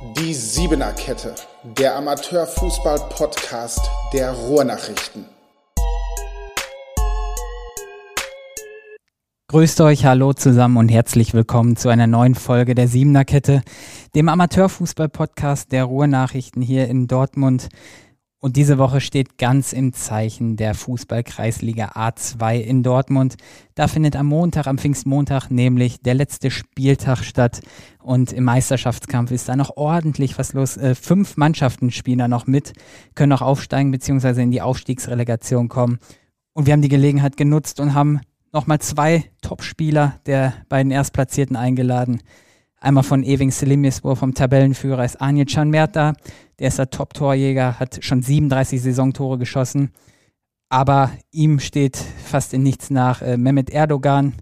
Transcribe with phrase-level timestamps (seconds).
[0.00, 5.24] Die Siebener Kette, der Amateurfußball-Podcast der Ruhrnachrichten.
[9.48, 13.62] Grüßt euch, hallo zusammen und herzlich willkommen zu einer neuen Folge der Siebener Kette,
[14.14, 17.68] dem Amateurfußball-Podcast der Ruhrnachrichten hier in Dortmund.
[18.40, 23.34] Und diese Woche steht ganz im Zeichen der Fußballkreisliga A2 in Dortmund.
[23.74, 27.60] Da findet am Montag, am Pfingstmontag, nämlich der letzte Spieltag statt.
[27.98, 30.76] Und im Meisterschaftskampf ist da noch ordentlich was los.
[30.76, 32.74] Äh, fünf Mannschaften spielen da noch mit,
[33.16, 34.40] können noch aufsteigen bzw.
[34.40, 35.98] in die Aufstiegsrelegation kommen.
[36.52, 38.20] Und wir haben die Gelegenheit genutzt und haben
[38.52, 42.20] nochmal zwei Topspieler der beiden Erstplatzierten eingeladen.
[42.80, 46.14] Einmal von Ewing Selimispor vom Tabellenführer ist Anil Canmerta.
[46.58, 49.90] Der ist der Top-Torjäger, hat schon 37 Saisontore geschossen.
[50.68, 54.34] Aber ihm steht fast in nichts nach äh, Mehmet Erdogan.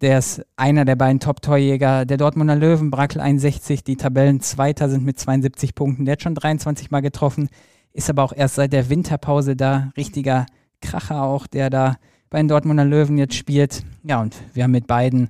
[0.00, 3.84] Der ist einer der beiden Top-Torjäger der Dortmunder Löwen, Brakel 61.
[3.84, 6.06] Die Tabellenzweiter sind mit 72 Punkten.
[6.06, 7.50] Der hat schon 23 Mal getroffen,
[7.92, 9.92] ist aber auch erst seit der Winterpause da.
[9.96, 10.46] Richtiger
[10.80, 11.96] Kracher auch, der da
[12.30, 13.82] bei den Dortmunder Löwen jetzt spielt.
[14.02, 15.28] Ja, und wir haben mit beiden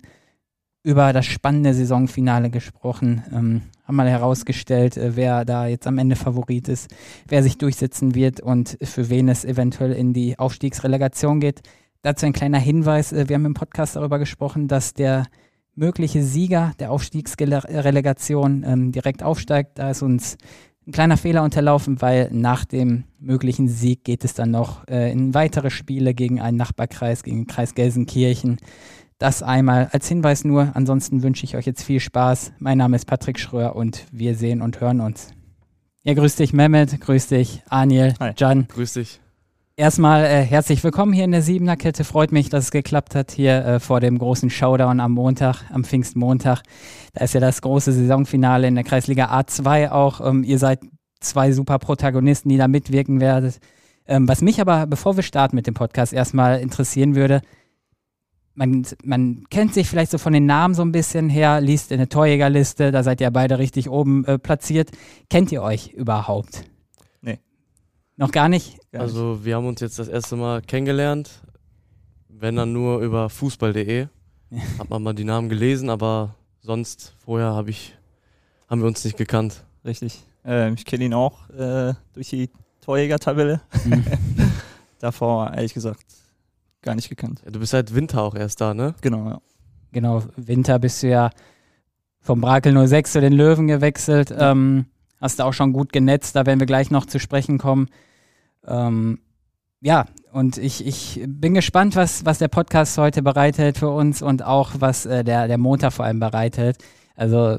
[0.83, 6.15] über das spannende Saisonfinale gesprochen, ähm, haben mal herausgestellt, äh, wer da jetzt am Ende
[6.15, 6.95] Favorit ist,
[7.27, 11.63] wer sich durchsetzen wird und für wen es eventuell in die Aufstiegsrelegation geht.
[12.03, 15.27] Dazu ein kleiner Hinweis, äh, wir haben im Podcast darüber gesprochen, dass der
[15.75, 19.81] mögliche Sieger der Aufstiegsrelegation ähm, direkt aufsteigt.
[19.81, 20.39] Da ist uns
[20.87, 25.35] ein kleiner Fehler unterlaufen, weil nach dem möglichen Sieg geht es dann noch äh, in
[25.35, 28.59] weitere Spiele gegen einen Nachbarkreis, gegen den Kreis Gelsenkirchen.
[29.21, 30.71] Das einmal als Hinweis nur.
[30.73, 32.53] Ansonsten wünsche ich euch jetzt viel Spaß.
[32.59, 35.29] Mein Name ist Patrick Schröer und wir sehen und hören uns.
[36.05, 36.99] Ja, grüß dich, Mehmet.
[37.03, 38.33] Grüß dich, Aniel, Hi.
[38.39, 38.67] Jan.
[38.69, 39.21] Grüß dich.
[39.77, 42.05] Erstmal äh, herzlich willkommen hier in der Siebener Kette.
[42.05, 45.85] Freut mich, dass es geklappt hat hier äh, vor dem großen Showdown am Montag, am
[45.85, 46.63] Pfingstmontag.
[47.13, 50.27] Da ist ja das große Saisonfinale in der Kreisliga A2 auch.
[50.27, 50.81] Ähm, ihr seid
[51.21, 53.61] zwei super Protagonisten, die da mitwirken werdet.
[54.07, 57.43] Ähm, was mich aber, bevor wir starten mit dem Podcast, erstmal interessieren würde,
[58.55, 61.99] man, man kennt sich vielleicht so von den Namen so ein bisschen her, liest in
[61.99, 64.91] der Torjägerliste, da seid ihr beide richtig oben äh, platziert.
[65.29, 66.65] Kennt ihr euch überhaupt?
[67.23, 67.39] Nee.
[68.17, 68.79] Noch gar nicht?
[68.93, 69.45] Gar also nicht.
[69.45, 71.31] wir haben uns jetzt das erste Mal kennengelernt,
[72.29, 74.09] wenn dann nur über fußball.de.
[74.79, 77.95] Hat man mal die Namen gelesen, aber sonst vorher hab ich,
[78.69, 79.65] haben wir uns nicht gekannt.
[79.85, 80.25] Richtig.
[80.45, 82.51] Ähm, ich kenne ihn auch äh, durch die
[82.81, 83.61] Torjäger-Tabelle.
[83.85, 84.05] Mhm.
[84.99, 86.05] Davor, ehrlich gesagt,
[86.83, 87.43] gar nicht gekannt.
[87.45, 88.95] Ja, du bist seit Winter auch erst da, ne?
[89.01, 89.41] Genau, ja.
[89.93, 91.31] Genau, Winter bist du ja
[92.21, 94.31] vom Brakel 06 zu den Löwen gewechselt.
[94.31, 94.53] Ja.
[94.53, 94.87] Ähm,
[95.21, 97.89] hast du auch schon gut genetzt, da werden wir gleich noch zu sprechen kommen.
[98.67, 99.21] Ähm,
[99.81, 104.45] ja, und ich, ich bin gespannt, was, was der Podcast heute bereithält für uns und
[104.45, 106.77] auch was äh, der, der Montag vor allem bereithält.
[107.17, 107.59] Also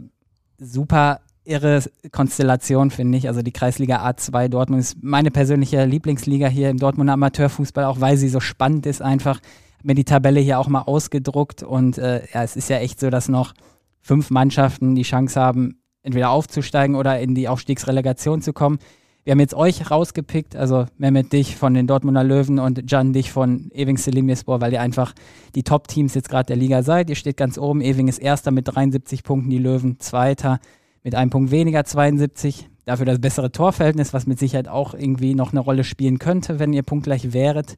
[0.60, 3.28] super irre Konstellation, finde ich.
[3.28, 8.18] Also die Kreisliga A2 Dortmund ist meine persönliche Lieblingsliga hier im Dortmunder Amateurfußball, auch weil
[8.18, 9.40] sie so spannend ist einfach.
[9.84, 13.10] Mir die Tabelle hier auch mal ausgedruckt und äh, ja, es ist ja echt so,
[13.10, 13.54] dass noch
[14.00, 18.78] fünf Mannschaften die Chance haben, entweder aufzusteigen oder in die Aufstiegsrelegation zu kommen.
[19.24, 23.32] Wir haben jetzt euch rausgepickt, also Mehmet dich von den Dortmunder Löwen und Can dich
[23.32, 25.14] von Ewing Selimispor, weil ihr einfach
[25.54, 27.10] die Top-Teams jetzt gerade der Liga seid.
[27.10, 27.82] Ihr steht ganz oben.
[27.82, 30.60] Ewing ist Erster mit 73 Punkten, die Löwen Zweiter
[31.04, 32.70] mit einem Punkt weniger 72.
[32.86, 36.74] Dafür das bessere Torverhältnis, was mit Sicherheit auch irgendwie noch eine Rolle spielen könnte, wenn
[36.74, 37.76] ihr punktgleich wäret.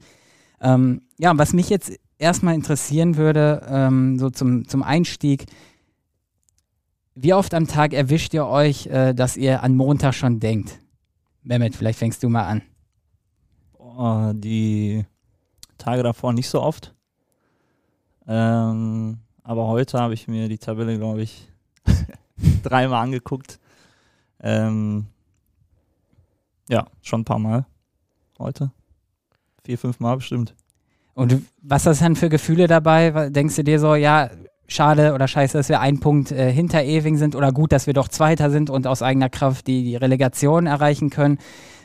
[0.61, 5.45] Ähm, ja, was mich jetzt erstmal interessieren würde, ähm, so zum, zum Einstieg,
[7.15, 10.79] wie oft am Tag erwischt ihr euch, äh, dass ihr an Montag schon denkt?
[11.43, 12.61] Mehmet, vielleicht fängst du mal an.
[14.39, 15.05] Die
[15.77, 16.95] Tage davor nicht so oft.
[18.25, 21.49] Ähm, aber heute habe ich mir die Tabelle, glaube ich,
[22.63, 23.59] dreimal angeguckt.
[24.41, 25.05] Ähm,
[26.69, 27.65] ja, schon ein paar Mal
[28.39, 28.71] heute.
[29.63, 30.55] Vier, fünf Mal bestimmt.
[31.13, 33.29] Und was hast du dann für Gefühle dabei?
[33.29, 34.29] Denkst du dir so, ja,
[34.67, 37.93] schade oder scheiße, dass wir einen Punkt äh, hinter Ewing sind oder gut, dass wir
[37.93, 41.37] doch Zweiter sind und aus eigener Kraft die, die Relegation erreichen können?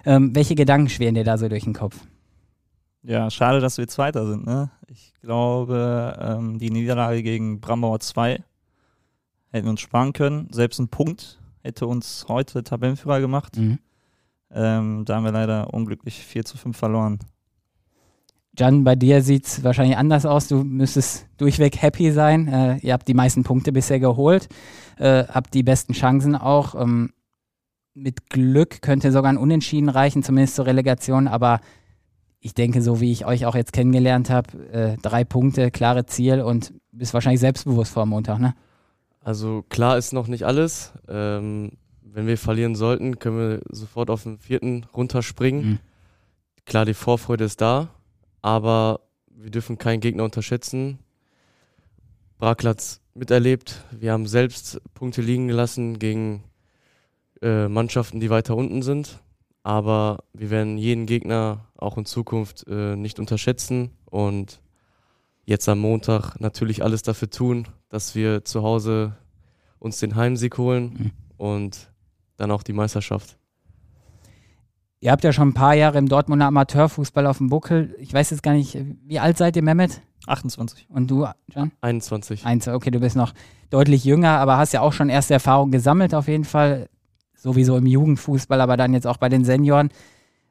[0.04, 1.96] Ähm, welche Gedanken schweren dir da so durch den Kopf?
[3.02, 4.46] Ja, schade, dass wir Zweiter sind.
[4.46, 4.70] Ne?
[4.86, 8.42] Ich glaube, ähm, die Niederlage gegen Brambauer 2
[9.50, 10.48] hätten wir uns sparen können.
[10.50, 13.56] Selbst ein Punkt hätte uns heute Tabellenführer gemacht.
[13.56, 13.78] Mhm.
[14.50, 17.18] Ähm, da haben wir leider unglücklich 4 zu 5 verloren.
[18.58, 20.48] Jan, bei dir sieht es wahrscheinlich anders aus.
[20.48, 22.48] Du müsstest durchweg happy sein.
[22.48, 24.48] Äh, ihr habt die meisten Punkte bisher geholt,
[24.96, 26.74] äh, habt die besten Chancen auch.
[26.74, 27.12] Ähm,
[27.94, 31.28] mit Glück könnte sogar ein Unentschieden reichen, zumindest zur Relegation.
[31.28, 31.60] Aber
[32.40, 36.40] ich denke, so wie ich euch auch jetzt kennengelernt habe, äh, drei Punkte, klare Ziel
[36.40, 38.54] und bist wahrscheinlich selbstbewusst vor Montag, ne?
[39.20, 40.92] Also klar ist noch nicht alles.
[41.08, 41.72] Ähm,
[42.02, 45.64] wenn wir verlieren sollten, können wir sofort auf den vierten runterspringen.
[45.64, 45.78] Mhm.
[46.64, 47.90] Klar, die Vorfreude ist da,
[48.42, 49.00] aber
[49.30, 50.98] wir dürfen keinen Gegner unterschätzen.
[52.38, 53.84] Brakel hat's miterlebt.
[53.90, 56.44] Wir haben selbst Punkte liegen gelassen gegen
[57.42, 59.20] äh, Mannschaften, die weiter unten sind.
[59.62, 64.60] Aber wir werden jeden Gegner auch in Zukunft äh, nicht unterschätzen und
[65.48, 69.16] jetzt am Montag natürlich alles dafür tun, dass wir zu Hause
[69.78, 71.10] uns den Heimsieg holen Mhm.
[71.38, 71.90] und
[72.36, 73.36] dann auch die Meisterschaft.
[75.00, 77.94] Ihr habt ja schon ein paar Jahre im Dortmunder Amateurfußball auf dem Buckel.
[77.98, 80.00] Ich weiß jetzt gar nicht, wie alt seid ihr, Mehmet?
[80.26, 80.88] 28.
[80.90, 81.70] Und du, John?
[81.80, 82.44] 21.
[82.44, 83.32] Eins, okay, du bist noch
[83.70, 86.88] deutlich jünger, aber hast ja auch schon erste Erfahrungen gesammelt auf jeden Fall.
[87.36, 89.90] Sowieso im Jugendfußball, aber dann jetzt auch bei den Senioren.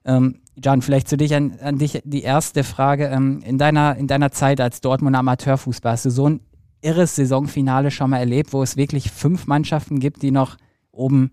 [0.07, 3.05] Ähm, John, vielleicht zu dich an, an dich die erste Frage.
[3.07, 6.39] Ähm, in, deiner, in deiner Zeit als Dortmunder Amateurfußball, hast du so ein
[6.81, 10.57] irres Saisonfinale schon mal erlebt, wo es wirklich fünf Mannschaften gibt, die noch
[10.91, 11.31] oben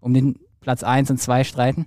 [0.00, 1.86] um den Platz 1 und 2 streiten?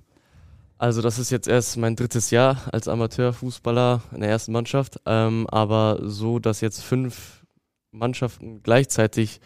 [0.78, 5.46] Also das ist jetzt erst mein drittes Jahr als Amateurfußballer in der ersten Mannschaft, ähm,
[5.48, 7.44] aber so, dass jetzt fünf
[7.92, 9.40] Mannschaften gleichzeitig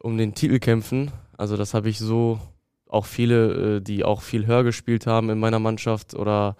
[0.00, 2.40] um den Titel kämpfen, also das habe ich so,
[2.96, 6.56] auch viele, äh, die auch viel höher gespielt haben in meiner Mannschaft oder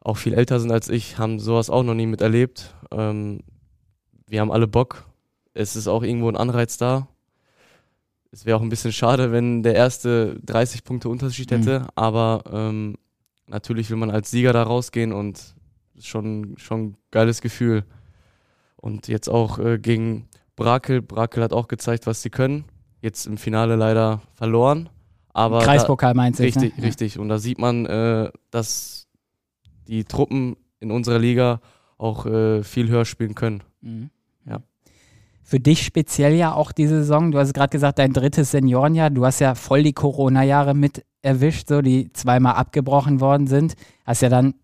[0.00, 2.74] auch viel älter sind als ich, haben sowas auch noch nie miterlebt.
[2.90, 3.40] Ähm,
[4.26, 5.04] wir haben alle Bock,
[5.54, 7.08] es ist auch irgendwo ein Anreiz da.
[8.30, 11.56] Es wäre auch ein bisschen schade, wenn der erste 30 Punkte Unterschied Mhm.
[11.56, 12.96] hätte, aber ähm,
[13.46, 15.54] natürlich will man als Sieger da rausgehen und
[16.00, 17.84] schon, schon ein geiles Gefühl.
[18.76, 21.00] Und jetzt auch äh, gegen Brakel.
[21.00, 22.64] Brakel hat auch gezeigt, was sie können.
[23.00, 24.88] Jetzt im Finale leider verloren.
[25.34, 26.44] Aber Kreispokal meinst du?
[26.44, 26.84] richtig, ne?
[26.84, 27.18] richtig.
[27.18, 29.06] Und da sieht man, äh, dass
[29.88, 31.60] die Truppen in unserer Liga
[31.98, 33.62] auch äh, viel höher spielen können.
[33.82, 34.10] Mhm.
[34.46, 34.60] Ja.
[35.42, 37.30] Für dich speziell ja auch diese Saison.
[37.32, 39.10] Du hast gerade gesagt, dein drittes Seniorenjahr.
[39.10, 43.74] Du hast ja voll die Corona-Jahre mit erwischt, so die zweimal abgebrochen worden sind.
[44.06, 44.54] Hast ja dann,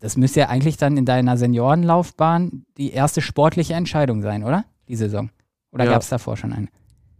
[0.00, 4.64] das müsste ja eigentlich dann in deiner Seniorenlaufbahn die erste sportliche Entscheidung sein, oder?
[4.88, 5.30] Die Saison.
[5.72, 5.92] Oder Ja.
[5.92, 6.68] gab es davor schon eine?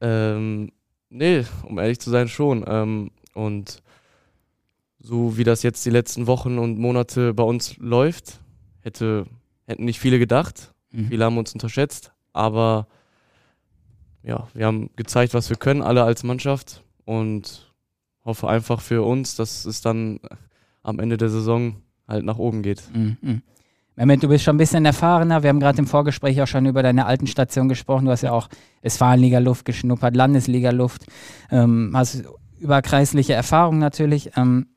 [0.01, 0.71] Ähm,
[1.13, 2.65] nee, um ehrlich zu sein, schon.
[2.67, 3.83] Ähm, und
[4.99, 8.41] so wie das jetzt die letzten Wochen und Monate bei uns läuft,
[8.81, 9.27] hätte,
[9.67, 10.73] hätten nicht viele gedacht.
[10.91, 11.09] Mhm.
[11.09, 12.87] Viele haben uns unterschätzt, aber
[14.23, 17.73] ja, wir haben gezeigt, was wir können, alle als Mannschaft und
[18.25, 20.21] hoffe einfach für uns, dass es dann
[20.83, 22.83] am Ende der Saison halt nach oben geht.
[22.95, 23.43] Mhm.
[23.97, 25.43] Mehmet, du bist schon ein bisschen erfahrener.
[25.43, 28.07] Wir haben gerade im Vorgespräch auch schon über deine alten Station gesprochen.
[28.07, 28.49] Du hast ja auch
[28.81, 31.07] Westfalenliga-Luft geschnuppert, Landesliga-Luft,
[31.51, 32.25] ähm, hast
[32.59, 34.31] überkreisliche Erfahrung natürlich.
[34.37, 34.69] Ähm,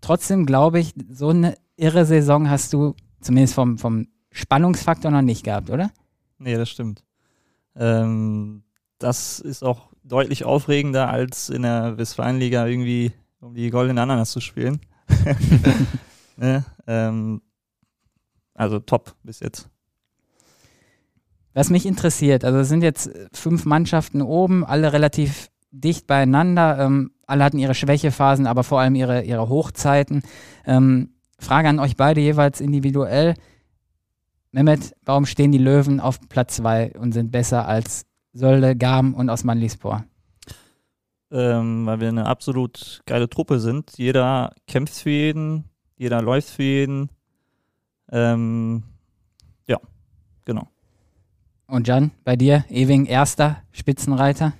[0.00, 5.44] trotzdem glaube ich, so eine irre Saison hast du zumindest vom, vom Spannungsfaktor noch nicht
[5.44, 5.90] gehabt, oder?
[6.38, 7.04] Nee, das stimmt.
[7.76, 8.64] Ähm,
[8.98, 14.40] das ist auch deutlich aufregender, als in der Westfalenliga irgendwie um die goldene Ananas zu
[14.40, 14.80] spielen.
[16.36, 16.64] ne?
[16.86, 17.42] ähm,
[18.56, 19.68] also top bis jetzt.
[21.54, 26.78] Was mich interessiert, also es sind jetzt fünf Mannschaften oben, alle relativ dicht beieinander.
[26.78, 30.22] Ähm, alle hatten ihre Schwächephasen, aber vor allem ihre, ihre Hochzeiten.
[30.64, 33.34] Ähm, Frage an euch beide jeweils individuell.
[34.52, 39.28] Mehmet, warum stehen die Löwen auf Platz zwei und sind besser als Sölde, Garm und
[39.28, 40.04] Osmanlispor?
[41.30, 43.98] Ähm, weil wir eine absolut geile Truppe sind.
[43.98, 45.64] Jeder kämpft für jeden,
[45.96, 47.10] jeder läuft für jeden.
[48.10, 48.82] Ähm,
[49.66, 49.80] ja,
[50.44, 50.68] genau.
[51.66, 54.52] Und Jan, bei dir, Ewing, erster Spitzenreiter?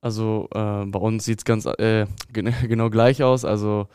[0.00, 3.44] Also äh, bei uns sieht es ganz äh, gen genau gleich aus.
[3.44, 3.88] Also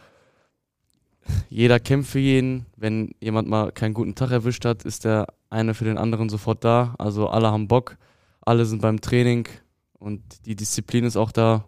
[1.50, 2.66] jeder kämpft für jeden.
[2.76, 6.64] Wenn jemand mal keinen guten Tag erwischt hat, ist der eine für den anderen sofort
[6.64, 6.96] da.
[6.98, 7.98] Also alle haben Bock,
[8.42, 9.48] alle sind beim Training
[9.94, 11.66] und die Disziplin ist auch da.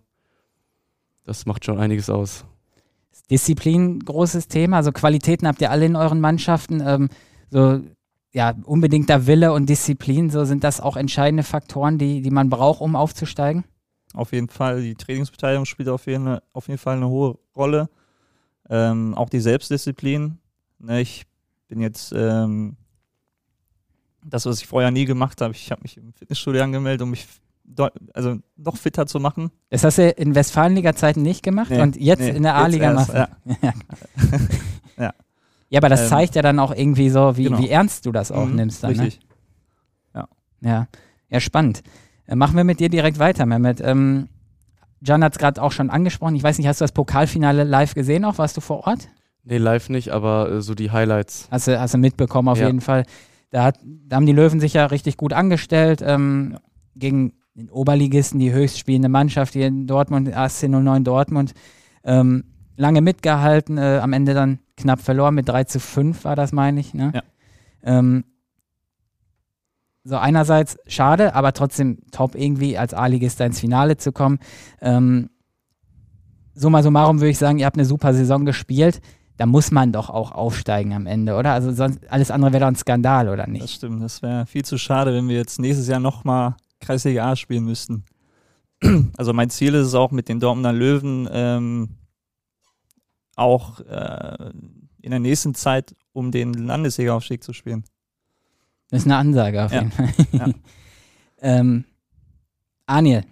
[1.25, 2.45] Das macht schon einiges aus.
[3.29, 4.77] Disziplin, großes Thema.
[4.77, 6.81] Also Qualitäten habt ihr alle in euren Mannschaften.
[6.85, 7.09] Ähm,
[7.49, 7.81] so,
[8.31, 12.81] ja, unbedingter Wille und Disziplin, so sind das auch entscheidende Faktoren, die, die man braucht,
[12.81, 13.63] um aufzusteigen?
[14.13, 17.89] Auf jeden Fall, die Trainingsbeteiligung spielt auf jeden, auf jeden Fall eine hohe Rolle.
[18.69, 20.37] Ähm, auch die Selbstdisziplin.
[20.79, 21.25] Ne, ich
[21.67, 22.77] bin jetzt, ähm,
[24.23, 27.27] das, was ich vorher nie gemacht habe, ich habe mich im Fitnessstudio angemeldet, um mich
[28.13, 29.51] also noch fitter zu machen.
[29.69, 33.13] Das hast du in Westfalenliga-Zeiten nicht gemacht Nee, und jetzt nee, in der A-Liga machst
[33.13, 33.27] du.
[34.97, 35.13] Ja.
[35.69, 37.59] Ja, aber das Ähm, zeigt ja dann auch irgendwie so, wie, genau.
[37.59, 38.93] wie ernst du das auch Mhm, nimmst dann.
[38.95, 39.03] Ne?
[39.03, 39.25] Richtig.
[40.61, 40.87] Ja,
[41.29, 41.83] ja, spannend.
[42.27, 43.79] Äh, machen wir mit dir direkt weiter, Mehmet.
[43.81, 44.27] Ähm,
[45.01, 46.35] Jan hat es gerade auch schon angesprochen.
[46.35, 48.37] Ich weiß nicht, hast du das Pokalfinale live gesehen auch?
[48.37, 49.07] Warst du vor Ort?
[49.45, 51.47] Nee, live nicht, aber äh, so die Highlights.
[51.49, 52.65] Hast du, hast du mitbekommen auf Ja.
[52.67, 53.05] jeden Fall.
[53.51, 56.03] Da, hat, da haben die Löwen sich ja richtig gut angestellt.
[56.05, 56.57] Ähm,
[56.95, 61.53] gegen den Oberligisten, die höchst spielende Mannschaft hier in Dortmund, AC 09 Dortmund,
[62.03, 62.43] ähm,
[62.77, 66.79] lange mitgehalten, äh, am Ende dann knapp verloren, mit 3 zu 5 war das, meine
[66.79, 66.93] ich.
[66.93, 67.11] Ne?
[67.13, 67.23] Ja.
[67.83, 68.23] Ähm,
[70.03, 74.39] so einerseits schade, aber trotzdem top irgendwie als A-Ligist ins Finale zu kommen.
[74.81, 75.29] Ähm,
[76.55, 79.01] summa summarum würde ich sagen, ihr habt eine super Saison gespielt.
[79.37, 81.53] Da muss man doch auch aufsteigen am Ende, oder?
[81.53, 83.63] Also sonst alles andere wäre doch ein Skandal, oder nicht?
[83.63, 84.03] Das stimmt.
[84.03, 86.55] Das wäre viel zu schade, wenn wir jetzt nächstes Jahr nochmal
[86.89, 88.03] Kreisliga A spielen müssten.
[89.17, 91.89] Also mein Ziel ist es auch mit den Dortmunder Löwen ähm,
[93.35, 94.51] auch äh,
[95.01, 97.83] in der nächsten Zeit um den Landesliga-Aufstieg zu spielen.
[98.89, 99.81] Das ist eine Ansage auf Ja.
[99.81, 100.09] jeden Fall.
[100.31, 100.47] Ja.
[101.41, 101.83] ähm,
[102.87, 103.23] Aniel,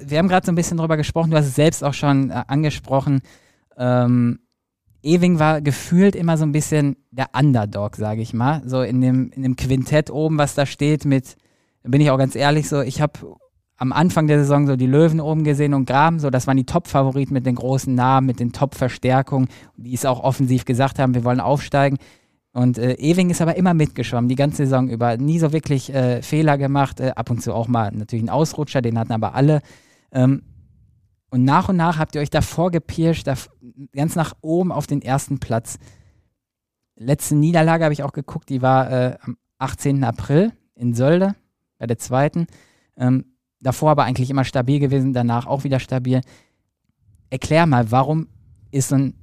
[0.00, 2.42] wir haben gerade so ein bisschen drüber gesprochen, du hast es selbst auch schon äh,
[2.46, 3.22] angesprochen.
[3.78, 4.40] Ähm,
[5.02, 8.62] Ewing war gefühlt immer so ein bisschen der Underdog, sage ich mal.
[8.68, 11.36] So in dem, in dem Quintett oben, was da steht, mit,
[11.88, 13.36] bin ich auch ganz ehrlich, so, ich habe
[13.78, 16.64] am Anfang der Saison so die Löwen oben gesehen und Graben, so, das waren die
[16.64, 21.24] Top-Favoriten mit den großen Namen, mit den Top-Verstärkungen, die es auch offensiv gesagt haben, wir
[21.24, 21.98] wollen aufsteigen.
[22.52, 25.18] Und äh, Ewing ist aber immer mitgeschwommen, die ganze Saison über.
[25.18, 28.80] Nie so wirklich äh, Fehler gemacht, äh, ab und zu auch mal natürlich einen Ausrutscher,
[28.80, 29.60] den hatten aber alle.
[30.10, 30.42] Ähm,
[31.28, 33.34] und nach und nach habt ihr euch davor gepirscht, da,
[33.92, 35.78] ganz nach oben auf den ersten Platz.
[36.96, 40.02] Letzte Niederlage habe ich auch geguckt, die war äh, am 18.
[40.02, 41.34] April in Sölde,
[41.78, 42.46] bei der zweiten.
[42.96, 43.24] Ähm,
[43.60, 46.20] davor aber eigentlich immer stabil gewesen, danach auch wieder stabil.
[47.30, 48.28] Erklär mal, warum
[48.70, 49.14] ist so ein,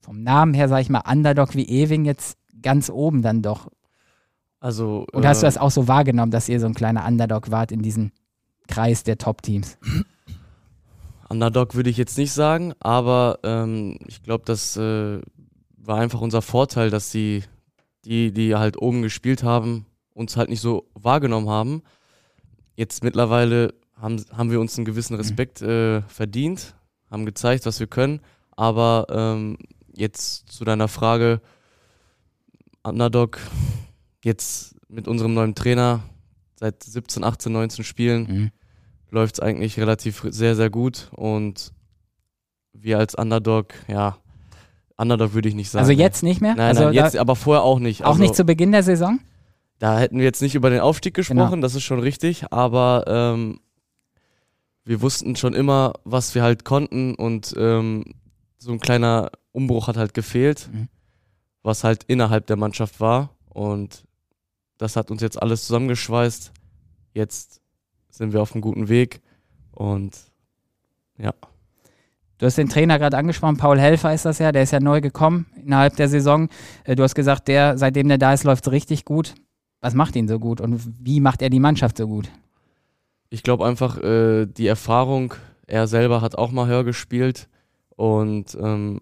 [0.00, 3.70] vom Namen her, sage ich mal, Underdog wie Ewing jetzt ganz oben dann doch?
[4.60, 7.50] Also, Und hast du äh, das auch so wahrgenommen, dass ihr so ein kleiner Underdog
[7.50, 8.10] wart in diesem
[8.66, 9.78] Kreis der Top-Teams?
[11.28, 15.20] Underdog würde ich jetzt nicht sagen, aber ähm, ich glaube, das äh,
[15.76, 17.44] war einfach unser Vorteil, dass die,
[18.04, 19.86] die, die halt oben gespielt haben,
[20.18, 21.82] uns halt nicht so wahrgenommen haben.
[22.74, 26.74] Jetzt mittlerweile haben, haben wir uns einen gewissen Respekt äh, verdient,
[27.10, 28.20] haben gezeigt, was wir können,
[28.50, 29.58] aber ähm,
[29.94, 31.40] jetzt zu deiner Frage,
[32.82, 33.38] Underdog,
[34.24, 36.02] jetzt mit unserem neuen Trainer
[36.56, 38.50] seit 17, 18, 19 Spielen Mhm.
[39.10, 41.08] läuft es eigentlich relativ sehr, sehr gut.
[41.12, 41.72] Und
[42.72, 44.16] wir als Underdog, ja,
[44.96, 45.80] Underdog würde ich nicht sagen.
[45.86, 46.54] Also jetzt nicht mehr?
[46.56, 48.04] Nein, also nein, jetzt, aber vorher auch nicht.
[48.04, 49.20] auch also, nicht zu Beginn der Saison?
[49.78, 51.62] Da hätten wir jetzt nicht über den Aufstieg gesprochen, Genau.
[51.62, 53.60] das ist schon richtig, aber ähm,
[54.84, 58.04] wir wussten schon immer, was wir halt konnten und ähm,
[58.58, 60.88] so ein kleiner Umbruch hat halt gefehlt, Mhm.
[61.62, 64.04] was halt innerhalb der Mannschaft war und
[64.78, 66.52] das hat uns jetzt alles zusammengeschweißt.
[67.12, 67.60] Jetzt
[68.10, 69.20] sind wir auf einem guten Weg
[69.72, 70.16] und
[71.18, 71.32] ja.
[72.38, 75.00] Du hast den Trainer gerade angesprochen, Paul Helfer ist das ja, der ist ja neu
[75.00, 76.48] gekommen innerhalb der Saison.
[76.84, 79.34] Äh, Du hast gesagt, der, seitdem der da ist, läuft es richtig gut.
[79.80, 82.28] Was macht ihn so gut und wie macht er die Mannschaft so gut?
[83.30, 85.34] Ich glaube einfach, äh, die Erfahrung,
[85.66, 87.48] er selber hat auch mal höher gespielt
[87.96, 89.00] und ähm,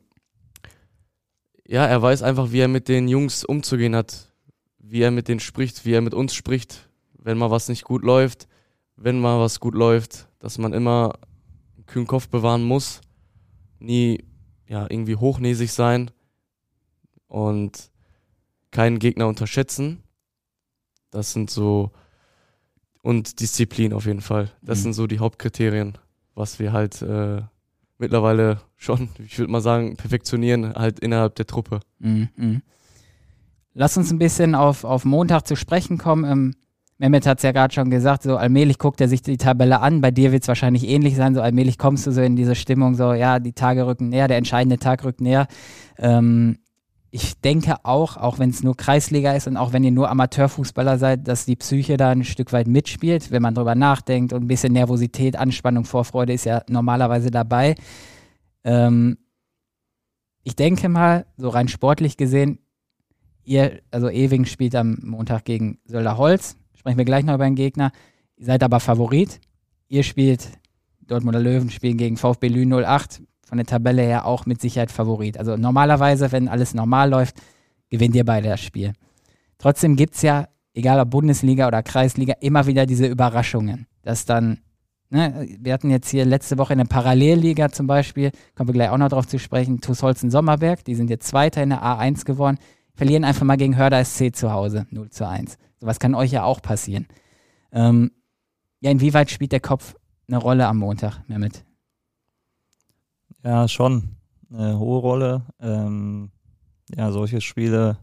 [1.66, 4.32] ja, er weiß einfach, wie er mit den Jungs umzugehen hat,
[4.78, 8.02] wie er mit denen spricht, wie er mit uns spricht, wenn mal was nicht gut
[8.04, 8.46] läuft,
[8.96, 11.18] wenn mal was gut läuft, dass man immer
[11.76, 13.00] einen kühlen Kopf bewahren muss,
[13.78, 14.24] nie
[14.68, 16.10] ja, irgendwie hochnäsig sein
[17.28, 17.90] und
[18.70, 20.02] keinen Gegner unterschätzen.
[21.10, 21.90] Das sind so
[23.02, 24.50] und Disziplin auf jeden Fall.
[24.62, 24.82] Das Mhm.
[24.82, 25.96] sind so die Hauptkriterien,
[26.34, 27.42] was wir halt äh,
[27.98, 31.80] mittlerweile schon, ich würde mal sagen, perfektionieren halt innerhalb der Truppe.
[31.98, 32.28] Mhm.
[32.36, 32.62] mhm.
[33.78, 36.24] Lass uns ein bisschen auf, auf Montag zu sprechen kommen.
[36.24, 36.54] Ähm,
[36.98, 40.00] Mehmet hat es ja gerade schon gesagt, so allmählich guckt er sich die Tabelle an.
[40.00, 41.34] Bei dir wird es wahrscheinlich ähnlich sein.
[41.34, 44.38] So allmählich kommst du so in diese Stimmung, so ja, die Tage rücken näher, der
[44.38, 45.46] entscheidende Tag rückt näher.
[45.98, 46.56] Ähm,
[47.16, 50.98] ich denke auch, auch wenn es nur Kreisliga ist und auch wenn ihr nur Amateurfußballer
[50.98, 54.46] seid, dass die Psyche da ein Stück weit mitspielt, wenn man drüber nachdenkt und ein
[54.48, 57.74] bisschen Nervosität, Anspannung, Vorfreude ist ja normalerweise dabei.
[58.64, 59.16] Ähm,
[60.42, 62.58] ich denke mal, so rein sportlich gesehen,
[63.44, 67.92] ihr, also Ewing spielt am Montag gegen Sölderholz, sprechen wir gleich noch über den Gegner.
[68.36, 69.40] Ihr seid aber Favorit.
[69.88, 70.50] Ihr spielt,
[71.00, 75.38] Dortmunder Löwen spielen gegen VfB Lünen 08, von der Tabelle her auch mit Sicherheit Favorit.
[75.38, 77.36] Also normalerweise, wenn alles normal läuft,
[77.88, 78.92] gewinnt ihr beide das Spiel.
[79.58, 84.58] Trotzdem gibt es ja, egal ob Bundesliga oder Kreisliga, immer wieder diese Überraschungen, dass dann,
[85.10, 88.90] ne, wir hatten jetzt hier letzte Woche in der Parallelliga zum Beispiel, kommen wir gleich
[88.90, 92.58] auch noch drauf zu sprechen, TuS Holzen-Sommerberg, die sind jetzt Zweiter in der A1 geworden,
[92.94, 95.56] verlieren einfach mal gegen Hörder SC zu Hause, 0 zu 1.
[95.78, 97.06] Sowas kann euch ja auch passieren.
[97.72, 98.10] Ähm,
[98.80, 99.94] ja, inwieweit spielt der Kopf
[100.28, 101.64] eine Rolle am Montag, Mehmet?
[103.46, 104.16] Ja, schon.
[104.52, 105.42] Eine hohe Rolle.
[105.60, 106.32] Ähm,
[106.96, 107.96] ja, solche Spiele,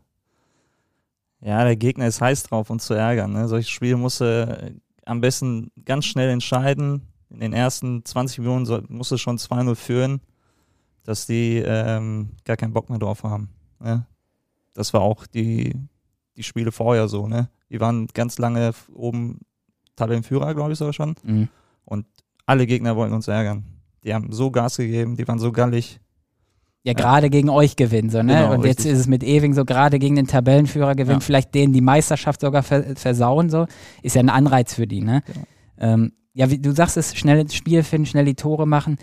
[1.41, 3.33] ja, der Gegner ist heiß drauf, uns zu ärgern.
[3.33, 3.49] Ne?
[3.49, 4.73] Solche Spiele musst du
[5.05, 7.09] am besten ganz schnell entscheiden.
[7.29, 10.21] In den ersten 20 Minuten soll, muss es schon 2-0 führen,
[11.03, 13.49] dass die ähm, gar keinen Bock mehr drauf haben.
[13.81, 14.05] Ne?
[14.73, 15.75] Das war auch die,
[16.37, 17.27] die Spiele vorher so.
[17.27, 17.49] Ne?
[17.69, 19.41] Die waren ganz lange oben
[19.97, 21.15] Tabellenführer, glaube ich sogar schon.
[21.23, 21.49] Mhm.
[21.83, 22.05] Und
[22.45, 23.72] alle Gegner wollten uns ärgern.
[24.03, 25.99] Die haben so Gas gegeben, die waren so gallig.
[26.85, 28.33] Ja, gerade gegen euch gewinnen, so, ne?
[28.33, 28.91] Genau, und jetzt richtig.
[28.91, 31.25] ist es mit Ewing so, gerade gegen den Tabellenführer gewinnen, Ja.
[31.25, 33.67] vielleicht denen die Meisterschaft sogar ver versauen, so.
[34.01, 35.23] Ist ja ein Anreiz für die, ne?
[35.25, 35.45] Genau.
[35.79, 38.97] Ähm, ja, wie du sagst es, schnell ins Spiel finden, schnell die Tore machen.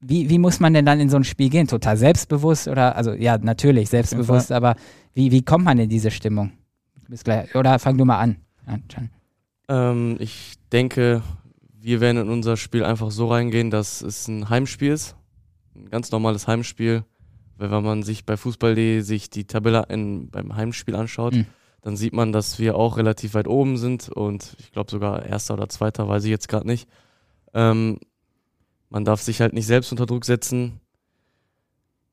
[0.00, 1.66] Wie, wie muss man denn dann in so ein Spiel gehen?
[1.66, 4.76] Total selbstbewusst oder, also ja, natürlich selbstbewusst, aber
[5.14, 6.52] wie, wie kommt man in diese Stimmung?
[7.08, 7.54] Bis gleich.
[7.54, 8.36] Oder fang du mal an.
[8.66, 9.90] Ja.
[9.90, 11.22] Ähm, ich denke,
[11.84, 15.16] wir werden in unser Spiel einfach so reingehen, dass es ein Heimspiel ist.
[15.76, 17.04] Ein ganz normales Heimspiel.
[17.58, 21.46] Weil wenn man sich bei Fußball.de sich die Tabelle in, beim Heimspiel anschaut, Mhm.
[21.82, 25.52] dann sieht man, dass wir auch relativ weit oben sind und ich glaube sogar erster
[25.54, 26.88] oder zweiter, weiß ich jetzt gerade nicht.
[27.52, 27.98] Ähm,
[28.88, 30.80] man darf sich halt nicht selbst unter Druck setzen,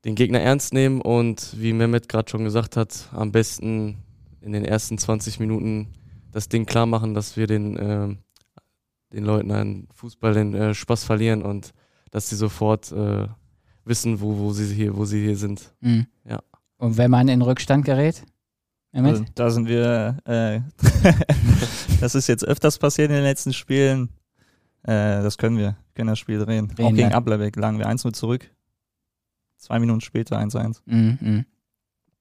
[0.04, 3.96] den Gegner ernst nehmen und wie Mehmet gerade schon gesagt hat, am besten
[4.42, 5.88] in den ersten 20 Minuten
[6.30, 8.18] das Ding klar machen, dass wir den, ähm,
[9.12, 11.72] den Leuten an Fußball den äh, Spaß verlieren und
[12.10, 13.26] dass sie sofort äh,
[13.84, 15.74] wissen, wo, wo, sie hier, wo sie hier sind.
[15.80, 16.06] Mhm.
[16.24, 16.42] Ja.
[16.76, 18.24] Und wenn man in Rückstand gerät?
[18.94, 20.60] Also, da sind wir, äh,
[22.00, 24.10] das ist jetzt öfters passiert in den letzten Spielen.
[24.82, 26.68] Äh, das können wir, wir können das Spiel drehen.
[26.68, 27.16] Drehen, Auch gegen ja.
[27.16, 28.50] Ablerbeck lagen wir 1-0 zurück.
[29.56, 30.82] Zwei Minuten später 1-1.
[30.84, 31.46] Mhm, mhm.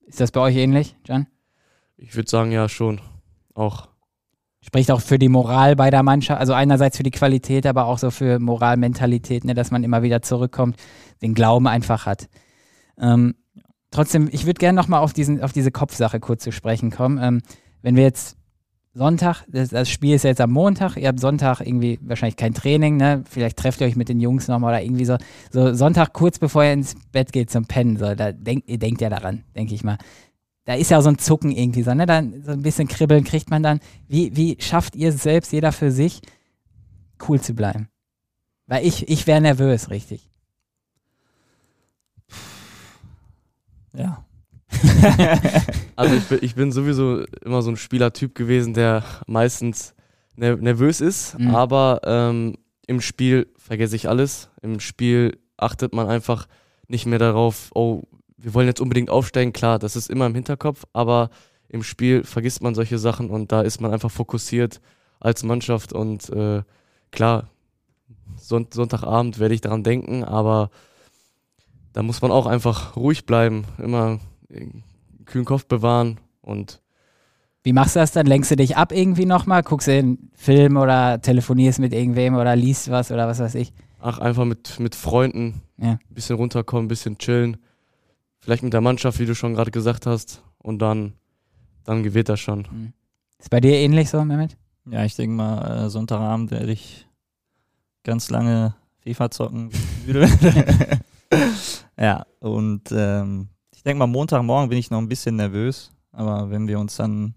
[0.06, 1.28] Ist das bei euch ähnlich, Can?
[1.98, 3.02] Ich würde sagen, ja, schon.
[3.54, 3.90] Auch.
[4.64, 7.98] Spricht auch für die Moral bei der Mannschaft, also einerseits für die Qualität, aber auch
[7.98, 10.76] so für Moralmentalität, ne, dass man immer wieder zurückkommt,
[11.22, 12.30] den Glauben einfach hat.
[13.00, 13.36] Ähm,
[13.90, 17.20] trotzdem, ich würde gerne nochmal auf, diesen, auf diese Kopfsache kurz zu sprechen kommen.
[17.22, 17.42] Ähm,
[17.82, 18.38] wenn wir jetzt
[18.94, 22.98] Sonntag, das, das Spiel ist jetzt am Montag, ihr habt Sonntag irgendwie wahrscheinlich kein Training,
[22.98, 23.24] ne?
[23.30, 25.18] Vielleicht trefft ihr euch mit den Jungs nochmal oder irgendwie so.
[25.50, 29.00] So Sonntag kurz bevor ihr ins Bett geht zum Pennen, so, da denkt, ihr denkt
[29.00, 29.98] ja daran, denke ich mal.
[30.72, 32.06] Da ist ja auch so ein Zucken irgendwie so, ne?
[32.06, 33.82] Dann so ein bisschen Kribbeln kriegt man dann.
[34.08, 36.22] Wie, wie schafft ihr es selbst, jeder für sich,
[37.28, 37.90] cool zu bleiben?
[38.68, 40.30] Weil ich, ich wäre nervös, richtig.
[43.94, 44.24] Ja.
[45.98, 49.94] Also ich bin, ich bin sowieso immer so ein Spielertyp gewesen, der meistens
[50.38, 51.54] ner nervös ist, Mhm.
[51.54, 52.56] aber ähm,
[52.88, 54.50] im Spiel vergesse ich alles.
[54.62, 56.48] Im Spiel achtet man einfach
[56.88, 58.04] nicht mehr darauf, oh,
[58.42, 59.54] wir wollen jetzt unbedingt aufsteigen.
[59.54, 61.30] Klar, das ist immer im Hinterkopf, aber
[61.70, 64.82] im Spiel vergisst man solche Sachen und da ist man einfach fokussiert
[65.20, 66.64] als Mannschaft und äh,
[67.12, 67.50] klar,
[68.38, 70.70] Son Sonntagabend werde ich daran denken, aber
[71.94, 74.20] da muss man auch einfach ruhig bleiben, immer
[75.26, 76.82] kühlen Kopf bewahren und
[77.64, 78.26] Wie machst du das dann?
[78.26, 79.62] Lenkst du dich ab irgendwie nochmal?
[79.64, 83.72] Guckst du einen Film oder telefonierst mit irgendwem oder liest was oder was weiß ich?
[84.04, 85.92] ach, einfach mit, mit Freunden Ja.
[85.92, 87.58] ein bisschen runterkommen, ein bisschen chillen.
[88.42, 90.44] Vielleicht mit der Mannschaft, wie du schon gerade gesagt hast.
[90.58, 91.14] Und dann,
[91.84, 92.94] dann gewinnt das schon.
[93.38, 94.58] Ist bei dir ähnlich so, Mehmet?
[94.90, 97.08] Ja, ich denke mal, äh, Sonntagabend werde ich
[98.04, 99.70] ganz lange FIFA zocken.
[101.98, 106.68] ja, und ähm, ich denke mal, Montagmorgen bin ich noch ein bisschen nervös, aber wenn
[106.68, 107.36] wir uns dann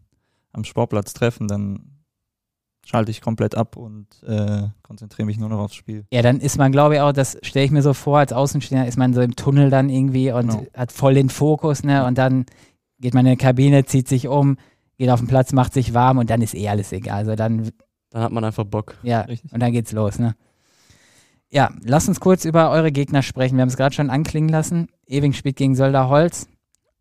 [0.53, 1.94] am Sportplatz treffen, dann
[2.85, 6.05] schalte ich komplett ab und äh, konzentriere mich nur noch aufs Spiel.
[6.13, 8.87] Ja, dann ist man, glaube ich, auch, das stelle ich mir so vor, als Außenstehender
[8.87, 10.67] ist man so im Tunnel dann irgendwie und Genau.
[10.75, 12.05] hat voll den Fokus, ne?
[12.07, 12.47] Und dann
[13.01, 14.57] geht man in die Kabine, zieht sich um,
[14.99, 17.19] geht auf den Platz, macht sich warm und dann ist eh alles egal.
[17.19, 17.71] Also dann,
[18.11, 18.97] Dann hat man einfach Bock.
[19.03, 19.53] ja, Richtig.
[19.53, 20.35] und dann geht's los, ne?
[21.51, 23.57] Ja, lasst uns kurz über eure Gegner sprechen.
[23.57, 24.89] Wir haben es gerade schon anklingen lassen.
[25.07, 26.49] Ewing spielt gegen Sölderholz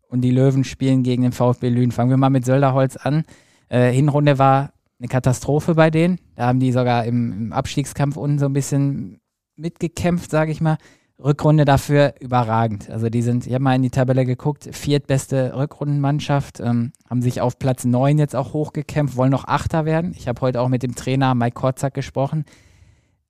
[0.08, 1.90] und die Löwen spielen gegen den VfB Lünen.
[1.90, 3.24] Fangen wir mal mit Sölderholz an.
[3.68, 4.73] Äh, Hinrunde war
[5.04, 6.18] eine Katastrophe bei denen.
[6.34, 9.20] Da haben die sogar im, im Abstiegskampf unten so ein bisschen
[9.54, 10.78] mitgekämpft, sage ich mal.
[11.22, 12.90] Rückrunde dafür überragend.
[12.90, 17.40] Also die sind, ich habe mal in die Tabelle geguckt, viertbeste Rückrundenmannschaft, ähm, haben sich
[17.40, 20.12] auf Platz 9 jetzt auch hochgekämpft, wollen noch Achter werden.
[20.16, 22.44] Ich habe heute auch mit dem Trainer Mike Korzak gesprochen.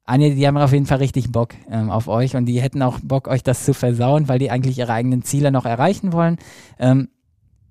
[0.04, 3.00] Anja, die haben auf jeden Fall richtig Bock ähm, auf euch und die hätten auch
[3.02, 6.38] Bock, euch das zu versauen, weil die eigentlich ihre eigenen Ziele noch erreichen wollen.
[6.78, 7.08] Ähm,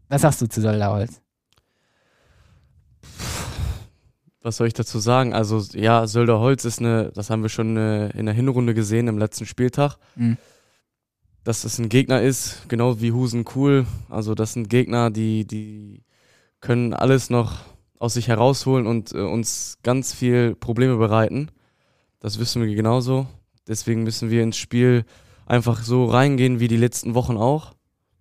[0.10, 1.23] was sagst du zu Soldaholz?
[4.43, 5.34] Was soll ich dazu sagen?
[5.34, 9.45] Also, ja, Sölderholz ist eine, das haben wir schon in der Hinrunde gesehen, im letzten
[9.45, 9.97] Spieltag.
[10.15, 10.38] Mhm.
[11.45, 13.86] Dass es ein Gegner ist, genau wie Husen cool.
[14.10, 16.03] Also, das sind Gegner, die, die
[16.60, 17.60] können alles noch
[17.99, 21.49] aus sich herausholen und äh, uns ganz viel Probleme bereiten.
[22.19, 23.27] Das wissen wir genauso.
[23.65, 25.06] Deswegen müssen wir ins Spiel
[25.45, 27.75] einfach so reingehen wie die letzten Wochen auch.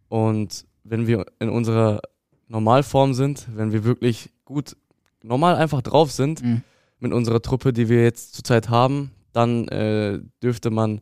[0.08, 2.00] Und wenn wir in unserer
[2.46, 4.76] Normalform sind, wenn wir wirklich gut
[5.22, 6.62] normal einfach drauf sind, Mhm.
[6.98, 11.00] mit unserer Truppe, die wir jetzt zurzeit haben, dann äh, dürfte man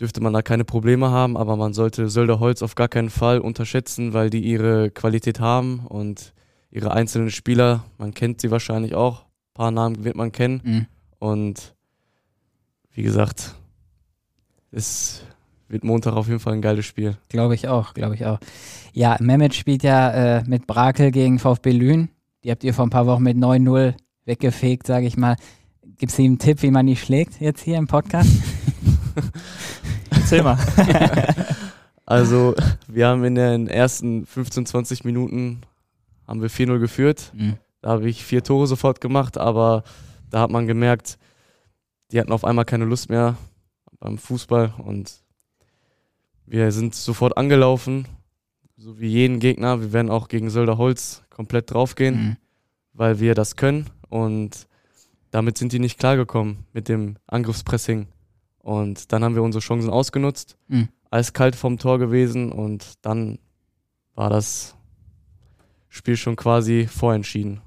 [0.00, 4.12] dürfte man da keine Probleme haben, aber man sollte Sölderholz auf gar keinen Fall unterschätzen,
[4.12, 6.32] weil die ihre Qualität haben und
[6.72, 10.86] ihre einzelnen Spieler, man kennt sie wahrscheinlich auch, ein paar Namen wird man kennen Mhm.
[11.20, 11.74] und
[12.92, 13.54] wie gesagt,
[14.72, 15.22] es
[15.68, 17.16] wird Montag auf jeden Fall ein geiles Spiel.
[17.28, 18.38] Glaube ich auch, glaube ich auch.
[18.92, 22.08] Ja, Mehmet spielt ja äh, mit Brakel gegen VfB Lünen.
[22.44, 23.94] Die habt ihr vor ein paar Wochen mit 9-0
[24.26, 25.36] weggefegt, sage ich mal.
[25.96, 28.30] Gibt es ihm einen Tipp, wie man die schlägt jetzt hier im Podcast?
[30.10, 30.58] Erzähl mal.
[32.06, 32.54] Also,
[32.86, 35.62] wir haben in den ersten 15, 20 Minuten
[36.28, 37.32] haben wir 4-0 geführt.
[37.34, 37.56] Mhm.
[37.80, 39.84] Da habe ich vier Tore sofort gemacht, aber
[40.28, 41.16] da hat man gemerkt,
[42.12, 43.38] die hatten auf einmal keine Lust mehr
[44.00, 45.14] beim Fußball und
[46.44, 48.06] wir sind sofort angelaufen,
[48.76, 49.80] so wie jeden Gegner.
[49.80, 52.36] Wir werden auch gegen Sölderholz komplett draufgehen, Mhm.
[52.92, 54.66] weil wir das können und
[55.30, 58.06] damit sind die nicht klargekommen mit dem Angriffspressing.
[58.58, 60.88] Und dann haben wir unsere Chancen ausgenutzt, Mhm.
[61.10, 63.38] eiskalt vom Tor gewesen und dann
[64.14, 64.76] war das
[65.88, 67.60] Spiel schon quasi vorentschieden.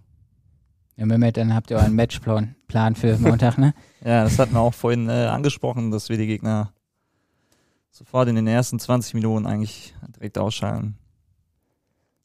[0.96, 3.74] Ja, Mehmet, dann habt ihr euren Matchplan Plan für Montag, ne?
[4.04, 6.74] Ja, das hatten wir auch vorhin äh, angesprochen, dass wir die Gegner
[7.98, 10.96] sofort in den ersten 20 Minuten eigentlich direkt ausschalten.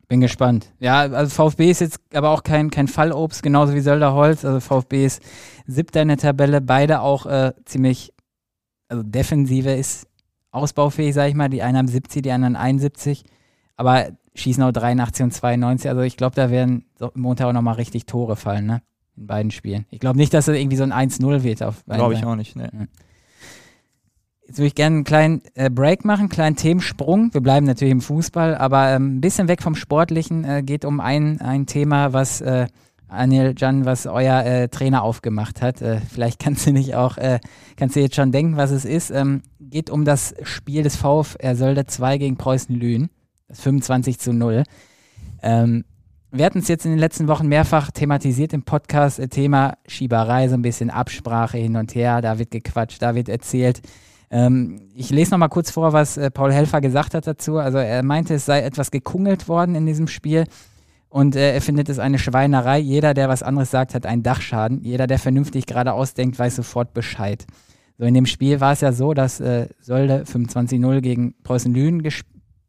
[0.09, 0.71] Bin gespannt.
[0.79, 4.45] Ja, also VfB ist jetzt aber auch kein, kein Fallobst, genauso wie Sölderholz.
[4.45, 5.23] Also VfB ist
[5.67, 8.13] siebter in der Tabelle, beide auch äh, ziemlich,
[8.89, 10.07] also Defensive ist
[10.51, 11.49] ausbaufähig, sag ich mal.
[11.49, 13.25] Die einen haben 70, die anderen 71,
[13.77, 15.89] aber schießen auch 83 und 92.
[15.89, 18.83] Also ich glaube, da werden Montag auch nochmal richtig Tore fallen, ne?
[19.17, 19.87] In beiden Spielen.
[19.91, 22.57] Ich glaube nicht, dass es irgendwie so ein 1-0 wird Glaube ich auch nicht.
[22.57, 22.89] Ne.
[24.53, 27.33] Jetzt würde ich gerne einen kleinen äh, Break machen, einen kleinen Themensprung.
[27.33, 30.45] Wir bleiben natürlich im Fußball, aber ähm, ein bisschen weg vom Sportlichen.
[30.45, 32.67] Äh, geht um ein, ein Thema, was äh,
[33.09, 35.81] Anil Can, was euer äh, Trainer aufgemacht hat.
[35.81, 37.41] Äh, vielleicht kannst du nicht auch, äh,
[37.77, 39.11] kannst du jetzt schon denken, was es ist.
[39.11, 43.09] Ähm, geht um das Spiel des VfR Sölde 2 gegen Preußen Lünen.
[43.49, 44.65] Das 25 zu 0.
[45.43, 45.87] Ähm,
[46.31, 50.49] wir hatten es jetzt in den letzten Wochen mehrfach thematisiert im Podcast, äh, Thema Schieberei,
[50.49, 53.81] so ein bisschen Absprache hin und her, da wird gequatscht, da wird erzählt.
[54.33, 57.59] Ähm, ich lese noch mal kurz vor, was äh, Paul Helfer gesagt hat dazu.
[57.59, 60.47] Also er meinte, es sei etwas gekungelt worden in diesem Spiel
[61.11, 62.79] und äh, er findet es eine Schweinerei.
[62.79, 64.83] Jeder, der was anderes sagt, hat einen Dachschaden.
[64.83, 67.45] Jeder, der vernünftig gerade ausdenkt, weiß sofort Bescheid.
[67.99, 72.03] So in dem Spiel war es ja so, dass äh, Sölde 25-0 gegen Preußen Lünen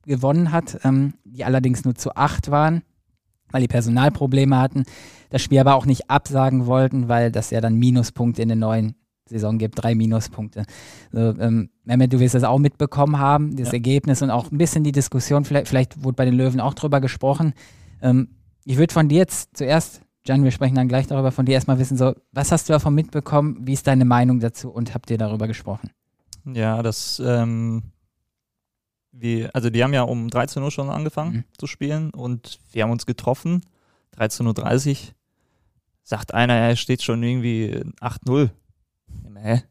[0.06, 2.82] gewonnen hat, ähm, die allerdings nur zu acht waren,
[3.52, 4.84] weil die Personalprobleme hatten.
[5.30, 8.96] Das Spiel aber auch nicht absagen wollten, weil das ja dann Minuspunkte in der neuen
[9.34, 10.64] Saison gibt, drei Minuspunkte.
[11.12, 13.74] So, ähm, Mehmet, du wirst das auch mitbekommen haben, das Ja.
[13.74, 17.02] Ergebnis und auch ein bisschen die Diskussion, vielleicht, vielleicht wurde bei den Löwen auch drüber
[17.02, 17.54] gesprochen.
[18.02, 18.30] Ähm,
[18.66, 21.80] ich würde von dir jetzt zuerst, Jan, wir sprechen dann gleich darüber, von dir erstmal
[21.80, 25.18] wissen, so, was hast du davon mitbekommen, wie ist deine Meinung dazu und habt ihr
[25.18, 25.90] darüber gesprochen?
[26.46, 27.84] Ja, das, ähm,
[29.12, 31.44] wir, also die haben ja um 13 Uhr schon angefangen Mhm.
[31.58, 33.62] zu spielen und wir haben uns getroffen.
[34.18, 34.96] 13.30 Uhr
[36.04, 38.50] sagt einer, er steht schon irgendwie 8-0.
[39.44, 39.62] Hä?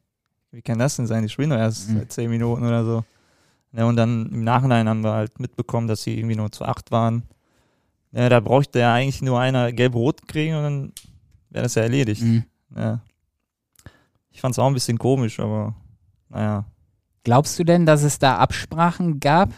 [0.50, 1.22] Wie kann das denn sein?
[1.22, 2.08] Die spielen doch erst Mhm.
[2.08, 3.04] 10 Minuten oder so.
[3.72, 6.90] Ja, und dann im Nachhinein haben wir halt mitbekommen, dass sie irgendwie nur zu 8
[6.90, 7.22] waren.
[8.12, 10.92] Ja, da bräuchte ja eigentlich nur einer gelb-rot kriegen und dann
[11.48, 12.20] wäre das ja erledigt.
[12.20, 12.44] Mhm.
[12.76, 13.00] Ja.
[14.30, 15.74] Ich fand es auch ein bisschen komisch, aber
[16.28, 16.66] naja.
[17.24, 19.50] Glaubst du denn, dass es da Absprachen gab?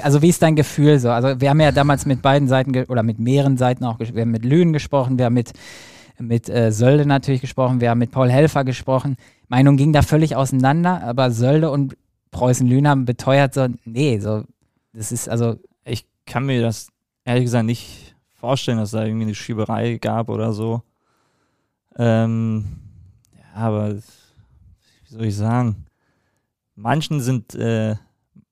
[0.00, 1.10] Also wie ist dein Gefühl so?
[1.10, 4.16] Also wir haben ja damals mit beiden Seiten oder mit mehreren Seiten auch gesprochen.
[4.16, 5.52] Wir haben mit Lünen gesprochen, wir haben mit,
[6.18, 9.16] mit äh, Sölde natürlich gesprochen, wir haben mit Paul Helfer gesprochen.
[9.48, 11.96] Meinung ging da völlig auseinander, aber Sölde und
[12.30, 14.44] Preußen Lünen haben beteuert so, nee, so,
[14.92, 16.88] das ist also, ich kann mir das
[17.24, 20.82] ehrlich gesagt nicht vorstellen, dass da irgendwie eine Schieberei gab oder so.
[21.96, 22.64] Ähm,
[23.36, 24.00] ja, aber wie
[25.08, 25.84] soll ich sagen?
[26.74, 27.96] Manchen sind, äh,